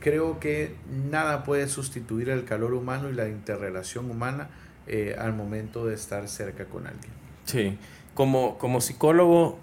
creo 0.00 0.40
que 0.40 0.74
nada 1.10 1.44
puede 1.44 1.68
sustituir 1.68 2.28
el 2.28 2.44
calor 2.44 2.74
humano 2.74 3.08
y 3.08 3.12
la 3.12 3.28
interrelación 3.28 4.10
humana 4.10 4.48
eh, 4.86 5.16
al 5.18 5.32
momento 5.32 5.86
de 5.86 5.94
estar 5.94 6.28
cerca 6.28 6.66
con 6.66 6.86
alguien. 6.86 7.12
Sí, 7.44 7.78
como, 8.14 8.58
como 8.58 8.80
psicólogo, 8.80 9.58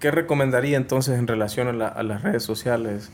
¿qué 0.00 0.10
recomendaría 0.10 0.76
entonces 0.76 1.18
en 1.18 1.26
relación 1.26 1.68
a, 1.82 2.02
las 2.02 2.22
redes 2.22 2.42
sociales? 2.42 3.10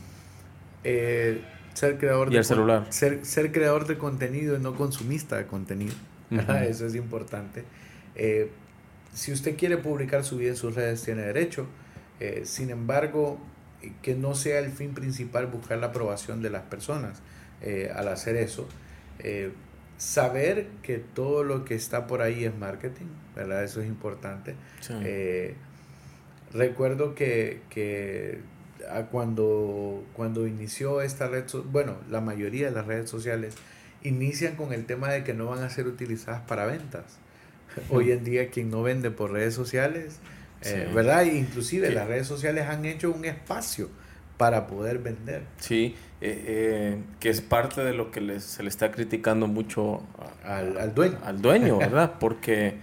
Eh, 0.83 1.41
ser 1.73 1.97
creador 1.97 2.31
y 2.31 2.37
el 2.37 2.45
celular. 2.45 2.85
Ser, 2.89 3.25
ser 3.25 3.51
creador 3.51 3.87
de 3.87 3.97
contenido 3.97 4.55
y 4.55 4.59
no 4.59 4.75
consumista 4.75 5.37
de 5.37 5.45
contenido. 5.45 5.93
Eso 6.67 6.85
es 6.85 6.95
importante. 6.95 7.63
si 9.13 9.31
usted 9.31 9.57
quiere 9.57 9.77
publicar 9.77 10.23
su 10.23 10.37
vida 10.37 10.49
en 10.49 10.57
sus 10.57 10.75
redes, 10.75 11.03
tiene 11.03 11.21
derecho. 11.23 11.67
sin 12.43 12.69
embargo, 12.69 13.39
que 14.01 14.15
no 14.15 14.33
sea 14.33 14.59
el 14.59 14.71
fin 14.71 14.93
principal 14.93 15.47
buscar 15.47 15.77
la 15.77 15.87
aprobación 15.87 16.41
de 16.41 16.49
las 16.49 16.63
personas 16.63 17.21
al 17.95 18.07
hacer 18.07 18.35
eso 18.35 18.67
saber 20.03 20.67
que 20.81 20.97
todo 20.97 21.43
lo 21.43 21.63
que 21.63 21.75
está 21.75 22.07
por 22.07 22.21
ahí 22.21 22.43
es 22.43 22.55
marketing, 22.55 23.05
¿verdad? 23.35 23.63
Eso 23.63 23.81
es 23.81 23.87
importante. 23.87 24.55
Eh, 24.89 25.55
recuerdo 26.53 27.15
que, 27.15 27.61
que 27.69 28.39
cuando, 29.11 30.03
cuando 30.13 30.47
inició 30.47 31.01
esta 31.01 31.27
red, 31.27 31.45
bueno, 31.65 31.95
la 32.09 32.21
mayoría 32.21 32.67
de 32.67 32.71
las 32.71 32.85
redes 32.85 33.09
sociales 33.09 33.55
inician 34.03 34.55
con 34.55 34.73
el 34.73 34.85
tema 34.85 35.09
de 35.09 35.23
que 35.23 35.33
no 35.33 35.47
van 35.47 35.63
a 35.63 35.69
ser 35.69 35.87
utilizadas 35.87 36.41
para 36.41 36.65
ventas. 36.65 37.03
Hoy 37.89 38.11
en 38.11 38.23
día 38.23 38.49
quien 38.49 38.69
no 38.69 38.83
vende 38.83 39.11
por 39.11 39.31
redes 39.31 39.53
sociales, 39.53 40.19
eh, 40.61 40.89
¿verdad? 40.93 41.25
Inclusive 41.25 41.91
las 41.91 42.07
redes 42.07 42.27
sociales 42.27 42.67
han 42.69 42.85
hecho 42.85 43.11
un 43.11 43.25
espacio 43.25 43.89
para 44.37 44.67
poder 44.67 44.99
vender. 44.99 45.43
Sí, 45.59 45.95
eh, 46.21 46.43
eh, 46.47 46.97
que 47.19 47.29
es 47.29 47.41
parte 47.41 47.83
de 47.83 47.93
lo 47.93 48.11
que 48.11 48.39
se 48.39 48.63
le 48.63 48.69
está 48.69 48.91
criticando 48.91 49.47
mucho 49.47 50.01
al, 50.43 50.93
dueño. 50.93 51.17
Al 51.23 51.41
dueño, 51.41 51.77
¿verdad? 51.79 52.13
Porque 52.19 52.75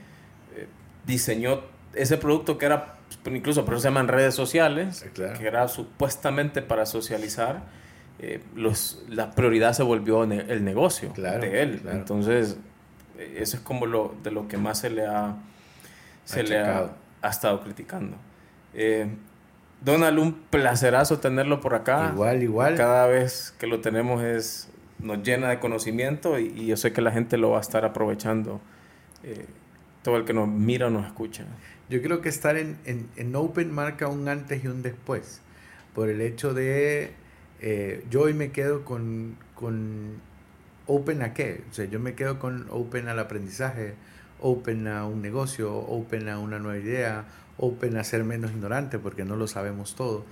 diseñó 1.07 1.63
ese 1.95 2.19
producto 2.19 2.59
que 2.59 2.67
era, 2.67 2.99
pues, 3.23 3.37
incluso 3.37 3.65
por 3.65 3.75
eso 3.75 3.83
se 3.83 3.89
llaman 3.89 4.09
redes 4.09 4.35
sociales, 4.35 5.05
que 5.15 5.47
era 5.47 5.69
supuestamente 5.69 6.63
para 6.63 6.87
socializar. 6.87 7.63
los, 8.55 9.05
la 9.09 9.31
prioridad 9.33 9.73
se 9.73 9.83
volvió 9.83 10.25
el 10.25 10.65
negocio 10.65 11.13
de 11.15 11.63
él. 11.63 11.83
Entonces, 11.91 12.57
eso 13.19 13.57
es 13.57 13.63
como 13.63 13.87
lo, 13.87 14.15
de 14.23 14.31
lo 14.31 14.49
que 14.49 14.57
más 14.57 14.79
se 14.79 14.91
le 14.91 15.07
ha, 15.07 15.37
se 16.25 16.43
le 16.43 16.59
ha, 16.59 16.91
ha, 17.23 17.29
estado 17.29 17.61
criticando. 17.63 18.17
Donald, 19.83 20.19
un 20.19 20.35
placerazo 20.35 21.19
tenerlo 21.19 21.61
por 21.61 21.75
acá. 21.75 22.11
Igual, 22.13 22.43
igual. 22.43 22.75
Cada 22.77 23.07
vez 23.07 23.55
que 23.59 23.67
lo 23.67 23.81
tenemos 23.81 24.23
es 24.23 24.71
nos 25.03 25.23
llena 25.23 25.49
de 25.49 25.59
conocimiento 25.59 26.39
y, 26.39 26.67
yo 26.67 26.77
sé 26.77 26.93
que 26.93 27.01
la 27.01 27.11
gente 27.11 27.37
lo 27.37 27.51
va 27.51 27.59
a 27.59 27.61
estar 27.61 27.85
aprovechando. 27.85 28.61
Eh, 29.23 29.47
todo 30.03 30.17
el 30.17 30.25
que 30.25 30.33
nos 30.33 30.49
mira 30.49 30.87
o 30.87 30.91
nos 30.91 31.07
escucha. 31.07 31.45
Yo 31.89 32.01
creo 32.03 32.21
que 32.21 32.29
estar 32.29 32.57
en, 32.57 32.79
en, 32.85 33.37
Open 33.37 33.73
marca 33.73 34.09
un 34.09 34.29
antes 34.29 34.65
y 34.65 34.69
un 34.69 34.83
después. 34.83 35.41
Por 35.95 36.09
el 36.09 36.21
hecho 36.21 36.55
de. 36.55 37.13
Eh, 37.61 38.05
yo 38.11 38.23
hoy 38.23 38.35
me 38.35 38.53
quedo 38.53 38.85
con, 38.85 39.37
con 39.55 40.21
Open 40.87 41.23
a 41.23 41.35
qué? 41.35 41.63
O 41.71 41.75
sea, 41.75 41.85
yo 41.87 42.01
me 42.01 42.15
quedo 42.15 42.39
con 42.39 42.67
Open 42.71 43.09
al 43.09 43.19
aprendizaje, 43.19 43.95
Open 44.41 44.87
a 44.89 45.05
un 45.07 45.21
negocio, 45.21 45.75
Open 45.75 46.29
a 46.29 46.39
una 46.39 46.59
nueva 46.59 46.79
idea, 46.79 47.27
open 47.61 47.97
a 47.99 48.05
ser 48.05 48.25
menos 48.25 48.51
ignorante 48.53 48.99
porque 48.99 49.25
no 49.25 49.37
lo 49.37 49.47
sabemos 49.47 49.95
todo. 49.95 50.25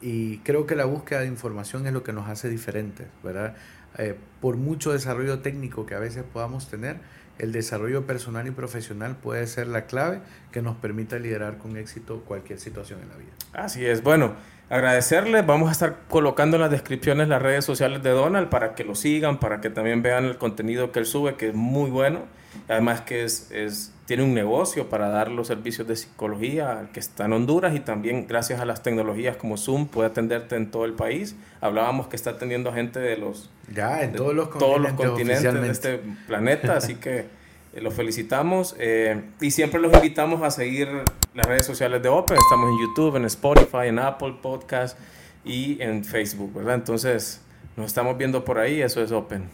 Y 0.00 0.38
creo 0.38 0.66
que 0.66 0.76
la 0.76 0.84
búsqueda 0.84 1.20
de 1.20 1.26
información 1.26 1.86
es 1.86 1.92
lo 1.92 2.02
que 2.02 2.12
nos 2.12 2.28
hace 2.28 2.48
diferentes, 2.48 3.08
¿verdad? 3.24 3.56
Eh, 3.98 4.16
por 4.40 4.56
mucho 4.56 4.92
desarrollo 4.92 5.40
técnico 5.40 5.86
que 5.86 5.94
a 5.94 5.98
veces 5.98 6.24
podamos 6.30 6.68
tener, 6.68 6.98
el 7.38 7.52
desarrollo 7.52 8.06
personal 8.06 8.46
y 8.46 8.50
profesional 8.50 9.16
puede 9.16 9.46
ser 9.46 9.66
la 9.66 9.86
clave 9.86 10.20
que 10.52 10.62
nos 10.62 10.76
permita 10.76 11.18
liderar 11.18 11.58
con 11.58 11.76
éxito 11.76 12.22
cualquier 12.26 12.58
situación 12.58 13.00
en 13.02 13.08
la 13.10 13.16
vida. 13.16 13.32
Así 13.52 13.84
es. 13.84 14.02
Bueno, 14.02 14.34
agradecerle. 14.70 15.42
Vamos 15.42 15.68
a 15.68 15.72
estar 15.72 15.98
colocando 16.08 16.56
en 16.56 16.62
las 16.62 16.70
descripciones 16.70 17.28
las 17.28 17.42
redes 17.42 17.64
sociales 17.64 18.02
de 18.02 18.10
Donald 18.10 18.48
para 18.48 18.74
que 18.74 18.84
lo 18.84 18.94
sigan, 18.94 19.38
para 19.38 19.60
que 19.60 19.68
también 19.68 20.02
vean 20.02 20.24
el 20.24 20.38
contenido 20.38 20.92
que 20.92 21.00
él 21.00 21.06
sube, 21.06 21.36
que 21.36 21.48
es 21.48 21.54
muy 21.54 21.90
bueno. 21.90 22.24
Además 22.68 23.02
que 23.02 23.24
es, 23.24 23.50
es 23.50 23.92
tiene 24.06 24.22
un 24.22 24.34
negocio 24.34 24.88
para 24.88 25.08
dar 25.08 25.30
los 25.30 25.48
servicios 25.48 25.86
de 25.86 25.96
psicología 25.96 26.88
que 26.92 27.00
está 27.00 27.24
en 27.24 27.32
Honduras 27.32 27.74
y 27.74 27.80
también 27.80 28.26
gracias 28.28 28.60
a 28.60 28.64
las 28.64 28.82
tecnologías 28.82 29.36
como 29.36 29.56
Zoom 29.56 29.88
puede 29.88 30.08
atenderte 30.08 30.54
en 30.54 30.70
todo 30.70 30.84
el 30.84 30.92
país. 30.92 31.34
Hablábamos 31.60 32.06
que 32.06 32.14
está 32.14 32.30
atendiendo 32.30 32.72
gente 32.72 33.00
de 33.00 33.16
los, 33.16 33.50
ya, 33.74 34.02
en 34.02 34.12
todos 34.12 34.34
los 34.34 34.50
todos 34.50 34.80
los 34.80 34.92
continentes 34.92 35.52
de 35.52 35.70
este 35.70 36.00
planeta, 36.28 36.76
así 36.76 36.94
que 37.00 37.26
eh, 37.74 37.80
los 37.80 37.94
felicitamos 37.94 38.76
eh, 38.78 39.22
y 39.40 39.50
siempre 39.50 39.80
los 39.80 39.92
invitamos 39.92 40.42
a 40.42 40.50
seguir 40.52 40.88
las 41.34 41.46
redes 41.46 41.66
sociales 41.66 42.00
de 42.00 42.08
Open. 42.08 42.38
Estamos 42.38 42.70
en 42.70 42.78
YouTube, 42.86 43.16
en 43.16 43.24
Spotify, 43.24 43.88
en 43.88 43.98
Apple 43.98 44.36
Podcast 44.40 44.96
y 45.44 45.82
en 45.82 46.04
Facebook, 46.04 46.54
¿verdad? 46.54 46.76
Entonces 46.76 47.42
nos 47.76 47.86
estamos 47.86 48.16
viendo 48.16 48.44
por 48.44 48.58
ahí, 48.58 48.80
eso 48.80 49.02
es 49.02 49.10
Open. 49.10 49.48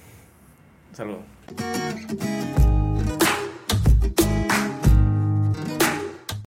Saludos. 0.92 1.22